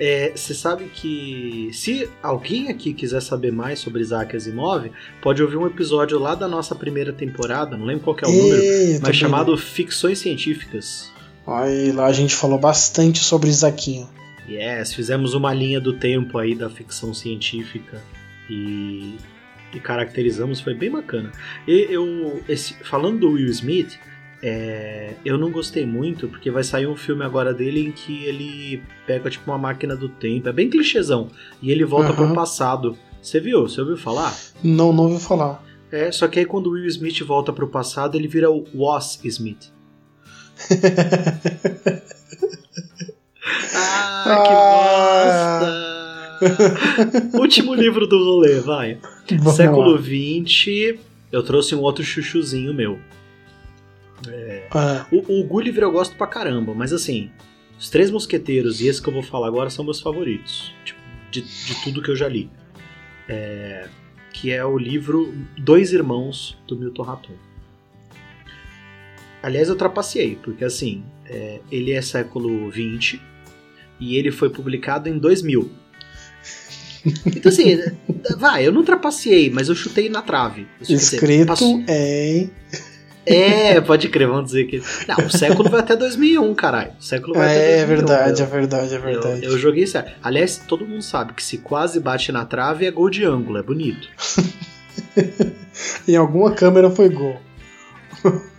É, 0.00 0.32
Você 0.34 0.54
sabe 0.54 0.86
que 0.92 1.70
se 1.72 2.08
alguém 2.22 2.68
aqui 2.68 2.92
quiser 2.92 3.20
saber 3.22 3.52
mais 3.52 3.78
sobre 3.78 4.00
Isaac 4.00 4.34
Asimov, 4.36 4.90
pode 5.22 5.40
ouvir 5.42 5.56
um 5.56 5.66
episódio 5.66 6.18
lá 6.18 6.34
da 6.34 6.48
nossa 6.48 6.74
primeira 6.74 7.12
temporada, 7.12 7.76
não 7.76 7.84
lembro 7.86 8.02
qual 8.02 8.16
é 8.22 8.26
o 8.26 8.32
número, 8.32 8.62
mas 9.02 9.14
chamado 9.16 9.56
Ficções 9.56 10.18
Científicas. 10.18 11.10
Aí 11.46 11.92
lá 11.92 12.06
a 12.06 12.12
gente 12.12 12.34
falou 12.34 12.58
bastante 12.58 13.20
sobre 13.20 13.50
Isaquinho. 13.50 14.08
Yes, 14.48 14.92
fizemos 14.94 15.34
uma 15.34 15.52
linha 15.54 15.80
do 15.80 15.94
tempo 15.94 16.36
aí 16.38 16.54
da 16.54 16.68
ficção 16.68 17.14
científica 17.14 18.02
e, 18.50 19.16
e 19.72 19.80
caracterizamos, 19.80 20.60
foi 20.60 20.74
bem 20.74 20.90
bacana. 20.90 21.32
E 21.66 21.86
eu, 21.90 22.42
esse- 22.48 22.74
falando 22.84 23.20
do 23.20 23.30
Will 23.30 23.48
Smith, 23.48 23.98
é, 24.42 25.14
eu 25.24 25.38
não 25.38 25.50
gostei 25.50 25.86
muito 25.86 26.28
porque 26.28 26.50
vai 26.50 26.62
sair 26.62 26.86
um 26.86 26.94
filme 26.96 27.24
agora 27.24 27.54
dele 27.54 27.80
em 27.86 27.90
que 27.90 28.24
ele 28.24 28.82
pega 29.06 29.30
tipo 29.30 29.50
uma 29.50 29.56
máquina 29.56 29.96
do 29.96 30.08
tempo, 30.10 30.46
é 30.48 30.52
bem 30.52 30.68
clichêzão, 30.68 31.30
e 31.62 31.70
ele 31.72 31.84
volta 31.84 32.08
Aham. 32.12 32.26
pro 32.26 32.34
passado. 32.34 32.98
Você 33.22 33.40
viu? 33.40 33.62
Você 33.62 33.80
ouviu 33.80 33.96
falar? 33.96 34.36
Não, 34.62 34.92
não 34.92 35.04
ouvi 35.04 35.24
falar. 35.24 35.64
É, 35.90 36.12
só 36.12 36.28
que 36.28 36.40
aí 36.40 36.44
quando 36.44 36.66
o 36.66 36.72
Will 36.72 36.84
Smith 36.86 37.20
volta 37.22 37.50
pro 37.52 37.68
passado, 37.68 38.16
ele 38.16 38.28
vira 38.28 38.50
o 38.50 38.66
Was 38.74 39.18
Smith. 39.24 39.72
ah, 43.46 44.42
que 44.44 44.52
bosta! 45.64 45.84
Último 47.38 47.74
livro 47.74 48.06
do 48.06 48.18
rolê, 48.18 48.60
vai. 48.60 48.98
Vamos 49.30 49.54
Século. 49.54 49.98
XX, 49.98 50.98
eu 51.30 51.42
trouxe 51.42 51.74
um 51.74 51.80
outro 51.80 52.04
chuchuzinho 52.04 52.74
meu. 52.74 52.98
Ah, 54.70 55.06
O, 55.10 55.40
o 55.40 55.44
Gulliver 55.44 55.84
eu 55.84 55.92
gosto 55.92 56.16
pra 56.16 56.26
caramba, 56.26 56.74
mas 56.74 56.92
assim, 56.92 57.30
os 57.78 57.90
Três 57.90 58.10
Mosqueteiros 58.10 58.80
e 58.80 58.88
esse 58.88 59.02
que 59.02 59.08
eu 59.08 59.12
vou 59.12 59.22
falar 59.22 59.48
agora 59.48 59.68
são 59.70 59.84
meus 59.84 60.00
favoritos, 60.00 60.72
tipo, 60.84 61.00
de, 61.30 61.42
de 61.42 61.84
tudo 61.84 62.02
que 62.02 62.10
eu 62.10 62.16
já 62.16 62.28
li. 62.28 62.50
É, 63.28 63.88
que 64.32 64.50
é 64.50 64.64
o 64.64 64.76
livro 64.78 65.34
Dois 65.58 65.92
Irmãos, 65.92 66.58
do 66.66 66.76
Milton 66.76 67.02
Raton. 67.02 67.32
Aliás, 69.42 69.68
eu 69.68 69.76
trapaceei, 69.76 70.36
porque 70.36 70.64
assim, 70.64 71.04
é, 71.26 71.60
ele 71.70 71.92
é 71.92 72.00
século 72.00 72.70
XX 72.72 73.20
e 74.00 74.16
ele 74.16 74.30
foi 74.30 74.50
publicado 74.50 75.08
em 75.08 75.18
2000. 75.18 75.70
Então 77.26 77.50
assim, 77.52 77.78
vai, 78.38 78.66
eu 78.66 78.72
não 78.72 78.82
trapaceei, 78.84 79.50
mas 79.50 79.68
eu 79.68 79.74
chutei 79.74 80.08
na 80.08 80.22
trave. 80.22 80.66
Escrito 80.88 81.46
passou- 81.48 81.82
em. 81.88 82.50
é, 83.26 83.80
pode 83.80 84.08
crer, 84.08 84.26
vamos 84.28 84.46
dizer 84.46 84.64
que. 84.64 84.82
Não, 85.06 85.26
o 85.26 85.30
século 85.30 85.68
vai 85.70 85.80
até 85.80 85.96
2001, 85.96 86.54
caralho. 86.54 86.92
O 86.98 87.02
século 87.02 87.34
vai 87.34 87.46
até 87.46 87.80
É 87.80 87.86
2001. 87.86 87.86
verdade, 88.06 88.42
é 88.42 88.46
verdade, 88.46 88.94
é 88.94 88.98
verdade. 88.98 89.44
eu, 89.44 89.52
eu 89.52 89.58
joguei 89.58 89.86
sério. 89.86 90.10
Aliás, 90.22 90.56
todo 90.66 90.86
mundo 90.86 91.02
sabe 91.02 91.34
que 91.34 91.42
se 91.42 91.58
quase 91.58 92.00
bate 92.00 92.32
na 92.32 92.44
trave 92.46 92.86
é 92.86 92.90
gol 92.90 93.10
de 93.10 93.24
ângulo, 93.24 93.58
é 93.58 93.62
bonito. 93.62 94.08
Em 96.08 96.16
alguma 96.16 96.52
câmera 96.52 96.90
foi 96.90 97.08
gol. 97.08 97.40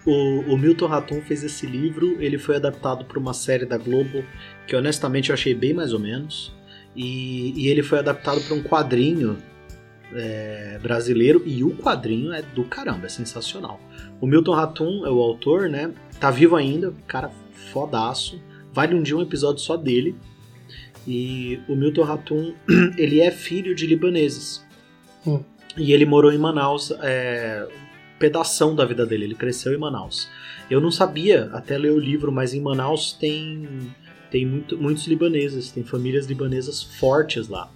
O, 0.06 0.54
o 0.54 0.58
Milton 0.58 0.86
Raton 0.88 1.22
fez 1.22 1.44
esse 1.44 1.66
livro, 1.66 2.18
ele 2.20 2.38
foi 2.38 2.58
adaptado 2.58 3.06
para 3.06 3.18
uma 3.18 3.34
série 3.34 3.66
da 3.66 3.78
Globo 3.78 4.24
que 4.68 4.76
honestamente 4.76 5.30
eu 5.30 5.34
achei 5.34 5.54
bem 5.54 5.74
mais 5.74 5.94
ou 5.94 6.00
menos. 6.00 6.54
E, 6.96 7.54
e 7.56 7.68
ele 7.68 7.84
foi 7.84 8.00
adaptado 8.00 8.42
para 8.42 8.56
um 8.56 8.64
quadrinho 8.64 9.38
é, 10.14 10.80
brasileiro 10.82 11.44
e 11.46 11.64
o 11.64 11.76
quadrinho 11.76 12.32
é 12.34 12.42
do 12.42 12.64
caramba, 12.64 13.06
é 13.06 13.10
sensacional. 13.10 13.80
O 14.22 14.28
Milton 14.28 14.54
Raton 14.54 15.06
é 15.06 15.10
o 15.10 15.20
autor, 15.20 15.70
né? 15.70 15.92
Tá 16.20 16.32
vivo 16.32 16.56
ainda, 16.56 16.94
cara 17.08 17.32
fodaço. 17.72 18.42
Vale 18.72 18.96
um 18.96 19.04
dia 19.04 19.18
um 19.18 19.22
episódio 19.22 19.62
só 19.62 19.76
dele. 19.76 20.16
E 21.08 21.60
o 21.68 21.76
Milton 21.76 22.04
Raton, 22.04 22.54
ele 22.98 23.20
é 23.20 23.32
filho 23.32 23.76
de 23.76 23.86
libaneses. 23.86 24.66
Hum. 25.26 25.44
E 25.78 25.92
ele 25.92 26.06
morou 26.06 26.32
em 26.32 26.38
Manaus, 26.38 26.92
é, 27.02 27.68
pedação 28.18 28.74
da 28.74 28.86
vida 28.86 29.06
dele, 29.06 29.26
ele 29.26 29.36
cresceu 29.36 29.74
em 29.74 29.78
Manaus. 29.78 30.30
Eu 30.70 30.80
não 30.80 30.90
sabia 30.90 31.50
até 31.52 31.78
ler 31.78 31.92
o 31.92 32.00
livro, 32.00 32.32
mas 32.32 32.54
em 32.54 32.62
Manaus 32.62 33.12
tem, 33.14 33.68
tem 34.32 34.46
muito- 34.46 34.78
muitos 34.78 35.06
libaneses, 35.08 35.72
tem 35.72 35.84
famílias 35.84 36.26
libanesas 36.26 36.84
fortes 36.84 37.48
lá. 37.48 37.70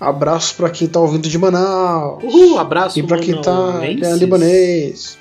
Abraços 0.00 0.52
pra 0.52 0.70
quem 0.70 0.86
tá 0.86 1.00
ouvindo 1.00 1.28
de 1.28 1.36
Manaus. 1.38 2.22
Uhul, 2.22 2.58
abraço 2.58 2.98
E 2.98 3.02
pra 3.02 3.18
quem 3.18 3.40
tá 3.40 3.80
é 3.82 4.14
libanês. 4.14 5.18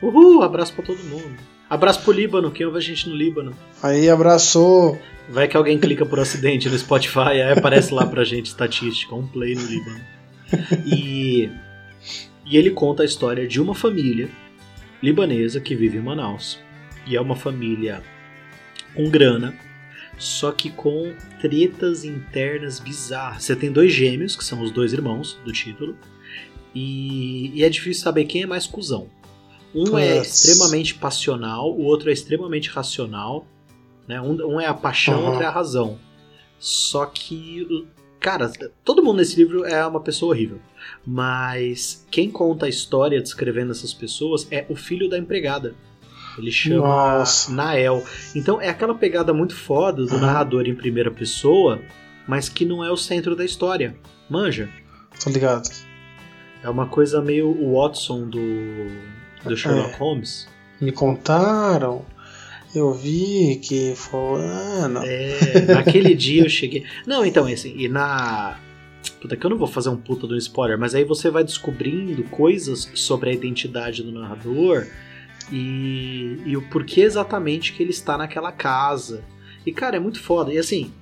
Uhul, 0.00 0.42
abraço 0.42 0.72
pra 0.72 0.84
todo 0.84 1.02
mundo. 1.04 1.34
Abraço 1.68 2.02
pro 2.02 2.12
Líbano, 2.12 2.50
quem 2.52 2.64
ouve 2.66 2.78
a 2.78 2.80
gente 2.80 3.08
no 3.08 3.16
Líbano. 3.16 3.52
Aí 3.82 4.08
abraçou. 4.08 4.98
Vai 5.28 5.48
que 5.48 5.56
alguém 5.56 5.78
clica 5.78 6.04
por 6.04 6.20
acidente 6.20 6.68
no 6.68 6.78
Spotify, 6.78 7.40
aí 7.40 7.52
aparece 7.52 7.92
lá 7.92 8.06
pra 8.06 8.22
gente 8.22 8.46
estatística, 8.46 9.14
um 9.14 9.26
play 9.26 9.54
no 9.54 9.62
Líbano. 9.62 10.00
E, 10.86 11.48
e 12.44 12.56
ele 12.56 12.70
conta 12.70 13.02
a 13.02 13.06
história 13.06 13.48
de 13.48 13.60
uma 13.60 13.74
família 13.74 14.28
libanesa 15.02 15.60
que 15.60 15.74
vive 15.74 15.96
em 15.98 16.02
Manaus. 16.02 16.58
E 17.06 17.16
é 17.16 17.20
uma 17.20 17.34
família 17.34 18.02
com 18.94 19.08
grana, 19.10 19.54
só 20.18 20.52
que 20.52 20.70
com 20.70 21.14
tretas 21.40 22.04
internas 22.04 22.78
bizarras. 22.80 23.42
Você 23.44 23.56
tem 23.56 23.70
dois 23.70 23.92
gêmeos, 23.92 24.36
que 24.36 24.44
são 24.44 24.62
os 24.62 24.70
dois 24.70 24.92
irmãos 24.92 25.38
do 25.44 25.52
título, 25.52 25.96
e, 26.74 27.50
e 27.54 27.62
é 27.64 27.68
difícil 27.68 28.02
saber 28.02 28.24
quem 28.24 28.42
é 28.42 28.46
mais 28.46 28.66
cuzão. 28.66 29.08
Um 29.74 29.98
é 29.98 30.16
Putz. 30.18 30.44
extremamente 30.44 30.94
passional, 30.94 31.72
o 31.72 31.82
outro 31.82 32.10
é 32.10 32.12
extremamente 32.12 32.70
racional. 32.70 33.46
Né? 34.06 34.20
Um, 34.20 34.54
um 34.54 34.60
é 34.60 34.66
a 34.66 34.74
paixão, 34.74 35.20
Uhum. 35.20 35.26
outro 35.28 35.42
é 35.42 35.46
a 35.46 35.50
razão. 35.50 35.98
Só 36.58 37.06
que, 37.06 37.66
cara, 38.20 38.52
todo 38.84 39.02
mundo 39.02 39.16
nesse 39.16 39.36
livro 39.36 39.64
é 39.64 39.84
uma 39.86 40.00
pessoa 40.00 40.32
horrível. 40.32 40.60
Mas 41.04 42.06
quem 42.10 42.30
conta 42.30 42.66
a 42.66 42.68
história 42.68 43.20
descrevendo 43.20 43.72
essas 43.72 43.92
pessoas 43.92 44.46
é 44.50 44.64
o 44.68 44.76
filho 44.76 45.08
da 45.08 45.18
empregada. 45.18 45.74
Ele 46.38 46.50
chama 46.50 46.78
Nossa. 47.18 47.52
Nael. 47.52 48.04
Então 48.34 48.60
é 48.60 48.68
aquela 48.68 48.94
pegada 48.94 49.32
muito 49.32 49.54
foda 49.54 50.04
do 50.04 50.14
Uhum. 50.14 50.20
narrador 50.20 50.66
em 50.66 50.74
primeira 50.74 51.10
pessoa, 51.10 51.80
mas 52.26 52.48
que 52.48 52.64
não 52.64 52.84
é 52.84 52.90
o 52.90 52.96
centro 52.96 53.36
da 53.36 53.44
história. 53.44 53.94
Manja? 54.28 54.68
Tô 55.22 55.30
ligado. 55.30 55.68
É 56.62 56.68
uma 56.68 56.86
coisa 56.86 57.20
meio 57.20 57.48
o 57.48 57.74
Watson 57.80 58.28
do, 58.28 58.40
do 59.44 59.56
Sherlock 59.56 59.94
É. 59.94 59.96
Holmes. 59.98 60.48
Me 60.80 60.90
contaram. 60.92 62.04
Eu 62.74 62.92
vi 62.92 63.60
que 63.62 63.94
fulano. 63.94 65.00
É, 65.04 65.60
naquele 65.72 66.14
dia 66.14 66.42
eu 66.42 66.48
cheguei. 66.48 66.84
Não, 67.06 67.24
então, 67.24 67.46
assim, 67.46 67.74
e 67.76 67.88
na. 67.88 68.58
Puta, 69.20 69.36
que 69.36 69.46
eu 69.46 69.50
não 69.50 69.56
vou 69.58 69.68
fazer 69.68 69.90
um 69.90 69.96
puta 69.96 70.26
do 70.26 70.36
spoiler, 70.36 70.76
mas 70.78 70.94
aí 70.94 71.04
você 71.04 71.30
vai 71.30 71.44
descobrindo 71.44 72.24
coisas 72.24 72.90
sobre 72.94 73.30
a 73.30 73.32
identidade 73.32 74.02
do 74.02 74.10
narrador 74.10 74.86
e, 75.50 76.38
e 76.44 76.56
o 76.56 76.62
porquê 76.62 77.02
exatamente 77.02 77.72
que 77.72 77.82
ele 77.82 77.90
está 77.90 78.16
naquela 78.16 78.52
casa. 78.52 79.24
E, 79.66 79.72
cara, 79.72 79.96
é 79.96 80.00
muito 80.00 80.20
foda. 80.20 80.52
E 80.52 80.58
assim, 80.58 80.92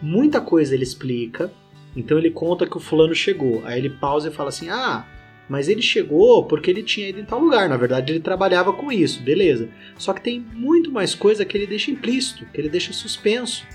muita 0.00 0.40
coisa 0.40 0.74
ele 0.74 0.84
explica. 0.84 1.52
Então 1.94 2.18
ele 2.18 2.30
conta 2.30 2.66
que 2.66 2.76
o 2.76 2.80
fulano 2.80 3.14
chegou. 3.14 3.62
Aí 3.64 3.78
ele 3.78 3.90
pausa 3.90 4.28
e 4.28 4.32
fala 4.32 4.50
assim: 4.50 4.68
Ah, 4.68 5.06
mas 5.48 5.68
ele 5.68 5.82
chegou 5.82 6.44
porque 6.44 6.70
ele 6.70 6.82
tinha 6.82 7.08
ido 7.08 7.20
em 7.20 7.24
tal 7.24 7.40
lugar. 7.40 7.68
Na 7.68 7.76
verdade, 7.76 8.12
ele 8.12 8.20
trabalhava 8.20 8.72
com 8.72 8.92
isso, 8.92 9.22
beleza. 9.22 9.68
Só 9.96 10.12
que 10.12 10.20
tem 10.20 10.40
muito 10.40 10.90
mais 10.90 11.14
coisa 11.14 11.44
que 11.44 11.56
ele 11.56 11.66
deixa 11.66 11.90
implícito, 11.90 12.44
que 12.46 12.60
ele 12.60 12.68
deixa 12.68 12.92
suspenso. 12.92 13.66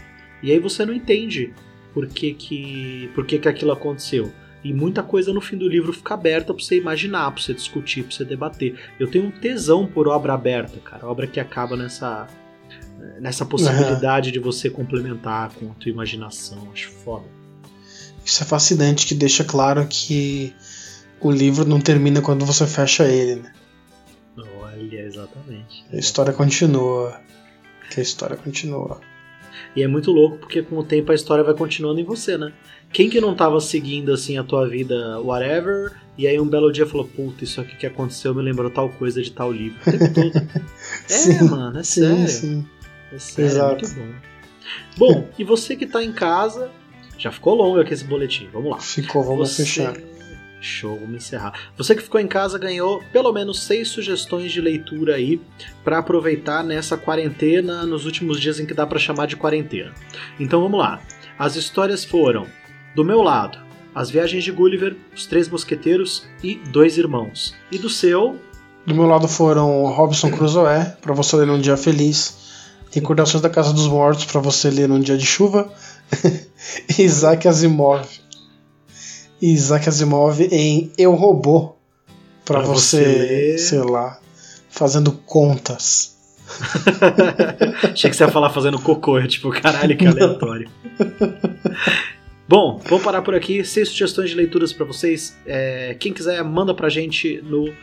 E 0.44 0.52
aí 0.52 0.60
você 0.60 0.86
não 0.86 0.94
entende 0.94 1.54
por 1.94 2.08
que, 2.08 2.34
que, 2.34 3.10
por 3.14 3.26
que, 3.26 3.40
que 3.40 3.48
aquilo 3.48 3.72
aconteceu. 3.72 4.32
E 4.64 4.74
muita 4.74 5.02
coisa 5.02 5.34
no 5.34 5.42
fim 5.42 5.58
do 5.58 5.68
livro 5.68 5.92
fica 5.92 6.14
aberta 6.14 6.54
pra 6.54 6.64
você 6.64 6.78
imaginar, 6.78 7.32
pra 7.32 7.42
você 7.42 7.54
discutir, 7.54 8.04
pra 8.04 8.16
você 8.16 8.24
debater. 8.24 8.80
Eu 9.00 9.10
tenho 9.10 9.26
um 9.26 9.32
tesão 9.32 9.88
por 9.88 10.08
obra 10.08 10.34
aberta, 10.34 10.80
cara. 10.80 11.08
Obra 11.08 11.26
que 11.26 11.40
acaba 11.40 11.76
nessa, 11.76 12.28
nessa 13.20 13.46
possibilidade 13.46 14.32
de 14.32 14.40
você 14.40 14.70
complementar 14.70 15.52
com 15.54 15.72
a 15.72 15.74
tua 15.74 15.92
imaginação. 15.92 16.70
Acho 16.72 16.92
foda. 16.92 17.26
Isso 18.24 18.44
é 18.44 18.46
fascinante, 18.46 19.08
que 19.08 19.16
deixa 19.16 19.44
claro 19.44 19.86
que 19.90 20.54
o 21.20 21.32
livro 21.32 21.66
não 21.66 21.82
termina 21.82 22.22
quando 22.22 22.46
você 22.46 22.68
fecha 22.68 23.06
ele, 23.06 23.42
né? 23.42 23.54
Olha, 24.62 25.02
exatamente. 25.02 25.84
A 25.92 25.98
história 25.98 26.34
continua. 26.34 27.20
Que 27.90 28.00
a 28.00 28.04
história 28.04 28.38
continua. 28.38 29.02
E 29.76 29.84
é 29.84 29.88
muito 29.88 30.12
louco 30.12 30.38
porque 30.38 30.62
com 30.62 30.78
o 30.78 30.84
tempo 30.84 31.12
a 31.12 31.16
história 31.16 31.44
vai 31.44 31.54
continuando 31.54 32.00
em 32.00 32.04
você, 32.04 32.38
né? 32.38 32.52
Quem 32.94 33.10
que 33.10 33.22
não 33.22 33.34
tava 33.36 33.60
seguindo 33.62 34.12
assim 34.12 34.38
a 34.38 34.44
tua 34.44 34.68
vida, 34.68 35.20
whatever, 35.22 35.94
e 36.18 36.28
aí 36.28 36.38
um 36.40 36.48
belo 36.48 36.72
dia 36.72 36.86
falou, 36.86 37.08
puta, 37.08 37.44
isso 37.44 37.62
aqui 37.62 37.76
que 37.78 37.86
aconteceu 37.86 38.36
me 38.36 38.42
lembrou 38.42 38.70
tal 38.70 38.90
coisa 38.90 39.22
de 39.22 39.32
tal 39.32 39.52
livro. 39.52 39.80
O 39.88 39.92
tempo 39.92 40.14
todo. 40.14 40.34
é, 40.36 41.14
Sim, 41.14 41.44
mano, 41.50 41.80
é 41.80 41.84
sim, 41.84 42.02
sério. 42.02 42.28
sim. 42.28 42.68
É 43.14 43.18
sério, 43.18 43.44
é 43.44 43.52
Exato. 43.52 43.88
muito 43.88 43.96
bom. 43.96 44.14
Bom, 44.98 45.30
e 45.40 45.44
você 45.44 45.76
que 45.76 45.86
tá 45.86 46.04
em 46.04 46.12
casa, 46.12 46.70
já 47.18 47.32
ficou 47.32 47.56
longo 47.56 47.80
aqui 47.80 47.94
esse 47.94 48.04
boletim, 48.04 48.50
vamos 48.52 48.72
lá. 48.72 48.80
Ficou, 48.80 49.24
vamos 49.24 49.50
Você- 49.52 49.64
fechar. 49.64 49.94
Show, 50.62 50.96
vamos 51.00 51.16
encerrar. 51.16 51.54
Você 51.76 51.96
que 51.96 52.04
ficou 52.04 52.22
em 52.22 52.28
casa 52.28 52.60
ganhou 52.60 53.02
pelo 53.12 53.34
menos 53.34 53.64
seis 53.64 53.88
sugestões 53.90 54.52
de 54.52 54.62
leitura 54.62 55.16
aí 55.16 55.42
pra 55.84 55.98
aproveitar 55.98 56.64
nessa 56.64 56.96
quarentena, 56.96 57.84
nos 57.86 58.06
últimos 58.06 58.40
dias 58.40 58.60
em 58.60 58.66
que 58.66 58.74
dá 58.74 58.86
pra 58.86 59.00
chamar 59.00 59.26
de 59.26 59.36
quarentena. 59.36 59.92
Então 60.40 60.62
vamos 60.62 60.80
lá. 60.80 61.02
As 61.38 61.56
histórias 61.56 62.06
foram, 62.06 62.46
do 62.96 63.04
meu 63.04 63.22
lado, 63.24 63.58
As 63.96 64.12
Viagens 64.12 64.44
de 64.44 64.52
Gulliver, 64.52 64.96
Os 65.16 65.26
Três 65.26 65.50
Mosqueteiros 65.50 66.28
e 66.44 66.56
Dois 66.56 66.98
Irmãos. 66.98 67.56
E 67.72 67.80
do 67.80 67.90
seu, 67.90 68.40
Do 68.86 68.94
meu 68.94 69.06
lado 69.06 69.28
foram 69.28 69.86
Robson 69.86 70.30
Crusoe, 70.32 70.86
pra 71.02 71.14
você 71.14 71.36
ler 71.38 71.48
num 71.48 71.60
dia 71.60 71.76
feliz. 71.76 72.40
Recordações 72.92 73.42
da 73.42 73.50
Casa 73.50 73.74
dos 73.74 73.88
Mortos, 73.88 74.26
pra 74.26 74.42
você 74.42 74.70
ler 74.70 74.88
num 74.88 75.00
dia 75.00 75.18
de 75.18 75.26
chuva. 75.26 75.72
e 76.98 77.02
Isaac 77.04 77.48
Asimov. 77.48 78.06
Isaac 79.42 79.88
Asimov 79.90 80.40
em 80.52 80.92
Eu 80.98 81.14
Robô, 81.16 81.76
pra 82.46 82.60
Pra 82.60 82.68
você, 82.68 83.04
você 83.04 83.18
ler. 83.18 83.58
sei 83.60 83.80
lá, 83.80 84.20
fazendo 84.70 85.12
contas. 85.12 86.16
Achei 87.94 88.10
que 88.10 88.16
você 88.16 88.24
ia 88.24 88.30
falar 88.30 88.50
fazendo 88.50 88.80
cocô, 88.80 89.18
eu, 89.20 89.28
tipo, 89.28 89.50
caralho, 89.52 89.96
que 89.98 90.06
aleatório. 90.06 90.70
Bom, 92.48 92.82
vou 92.90 93.00
parar 93.00 93.22
por 93.22 93.34
aqui. 93.34 93.64
Seis 93.64 93.88
sugestões 93.90 94.30
de 94.30 94.36
leituras 94.36 94.74
pra 94.74 94.86
vocês. 94.86 95.38
É, 95.46 95.96
quem 95.98 96.12
quiser, 96.12 96.44
manda 96.44 96.74
pra 96.74 96.90
gente 96.90 97.42
no 97.44 97.74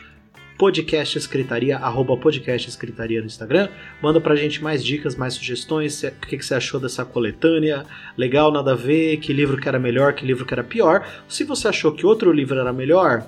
podcast 0.59 1.17
escritaria, 1.17 1.77
arroba 1.77 2.17
podcast 2.17 2.67
escritaria 2.67 3.21
no 3.21 3.27
Instagram. 3.27 3.69
Manda 4.03 4.19
pra 4.19 4.35
gente 4.35 4.61
mais 4.61 4.83
dicas, 4.83 5.15
mais 5.15 5.35
sugestões. 5.35 6.03
O 6.03 6.11
que, 6.27 6.37
que 6.37 6.45
você 6.45 6.53
achou 6.53 6.81
dessa 6.81 7.05
coletânea? 7.05 7.85
Legal, 8.17 8.51
nada 8.51 8.73
a 8.73 8.75
ver? 8.75 9.17
Que 9.21 9.31
livro 9.31 9.55
que 9.55 9.69
era 9.69 9.79
melhor, 9.79 10.13
que 10.13 10.25
livro 10.25 10.45
que 10.45 10.53
era 10.53 10.61
pior? 10.63 11.07
Se 11.29 11.45
você 11.45 11.69
achou 11.69 11.93
que 11.93 12.05
outro 12.05 12.33
livro 12.33 12.59
era 12.59 12.73
melhor, 12.73 13.25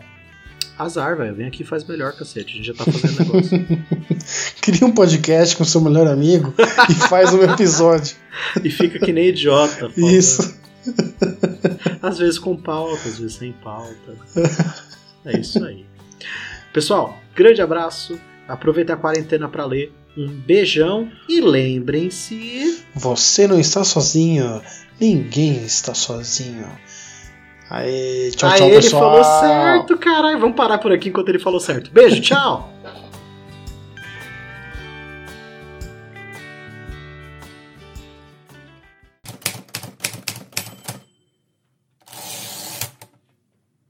azar, 0.77 1.15
velho. 1.15 1.33
Vem 1.33 1.47
aqui 1.47 1.63
e 1.63 1.65
faz 1.65 1.85
melhor, 1.85 2.11
cacete. 2.11 2.51
A 2.51 2.55
gente 2.57 2.67
já 2.67 2.73
tá 2.73 2.83
fazendo 2.83 3.19
negócio. 3.19 3.67
Cria 4.61 4.85
um 4.85 4.91
podcast 4.91 5.55
com 5.55 5.63
seu 5.63 5.79
melhor 5.79 6.07
amigo 6.07 6.53
e 6.89 6.93
faz 7.07 7.33
um 7.33 7.41
episódio. 7.41 8.13
E 8.63 8.69
fica 8.69 8.97
que 8.99 9.13
nem 9.13 9.27
idiota. 9.27 9.89
falando. 9.89 10.11
Isso. 10.11 10.59
Às 12.01 12.17
vezes 12.17 12.39
com 12.39 12.57
pauta, 12.57 13.07
às 13.07 13.19
vezes 13.19 13.35
sem 13.35 13.51
pauta. 13.51 14.15
É 15.23 15.39
isso 15.39 15.63
aí. 15.63 15.85
Pessoal, 16.73 17.20
grande 17.35 17.61
abraço. 17.61 18.19
Aproveita 18.47 18.93
a 18.93 18.97
quarentena 18.97 19.47
para 19.47 19.65
ler. 19.65 19.93
Um 20.17 20.27
beijão 20.27 21.09
e 21.29 21.39
lembrem-se. 21.39 22.83
Você 22.93 23.47
não 23.47 23.59
está 23.59 23.83
sozinho. 23.83 24.61
Ninguém 24.99 25.63
está 25.63 25.93
sozinho. 25.93 26.67
Aê, 27.69 28.31
tchau, 28.35 28.49
ah, 28.49 28.55
tchau, 28.55 28.67
ele 28.67 28.75
pessoal. 28.75 29.23
falou 29.23 29.23
certo, 29.23 29.97
caralho. 29.97 30.37
Vamos 30.37 30.57
parar 30.57 30.77
por 30.79 30.91
aqui 30.91 31.07
enquanto 31.07 31.29
ele 31.29 31.39
falou 31.39 31.59
certo. 31.61 31.89
Beijo, 31.91 32.21
tchau. 32.21 32.69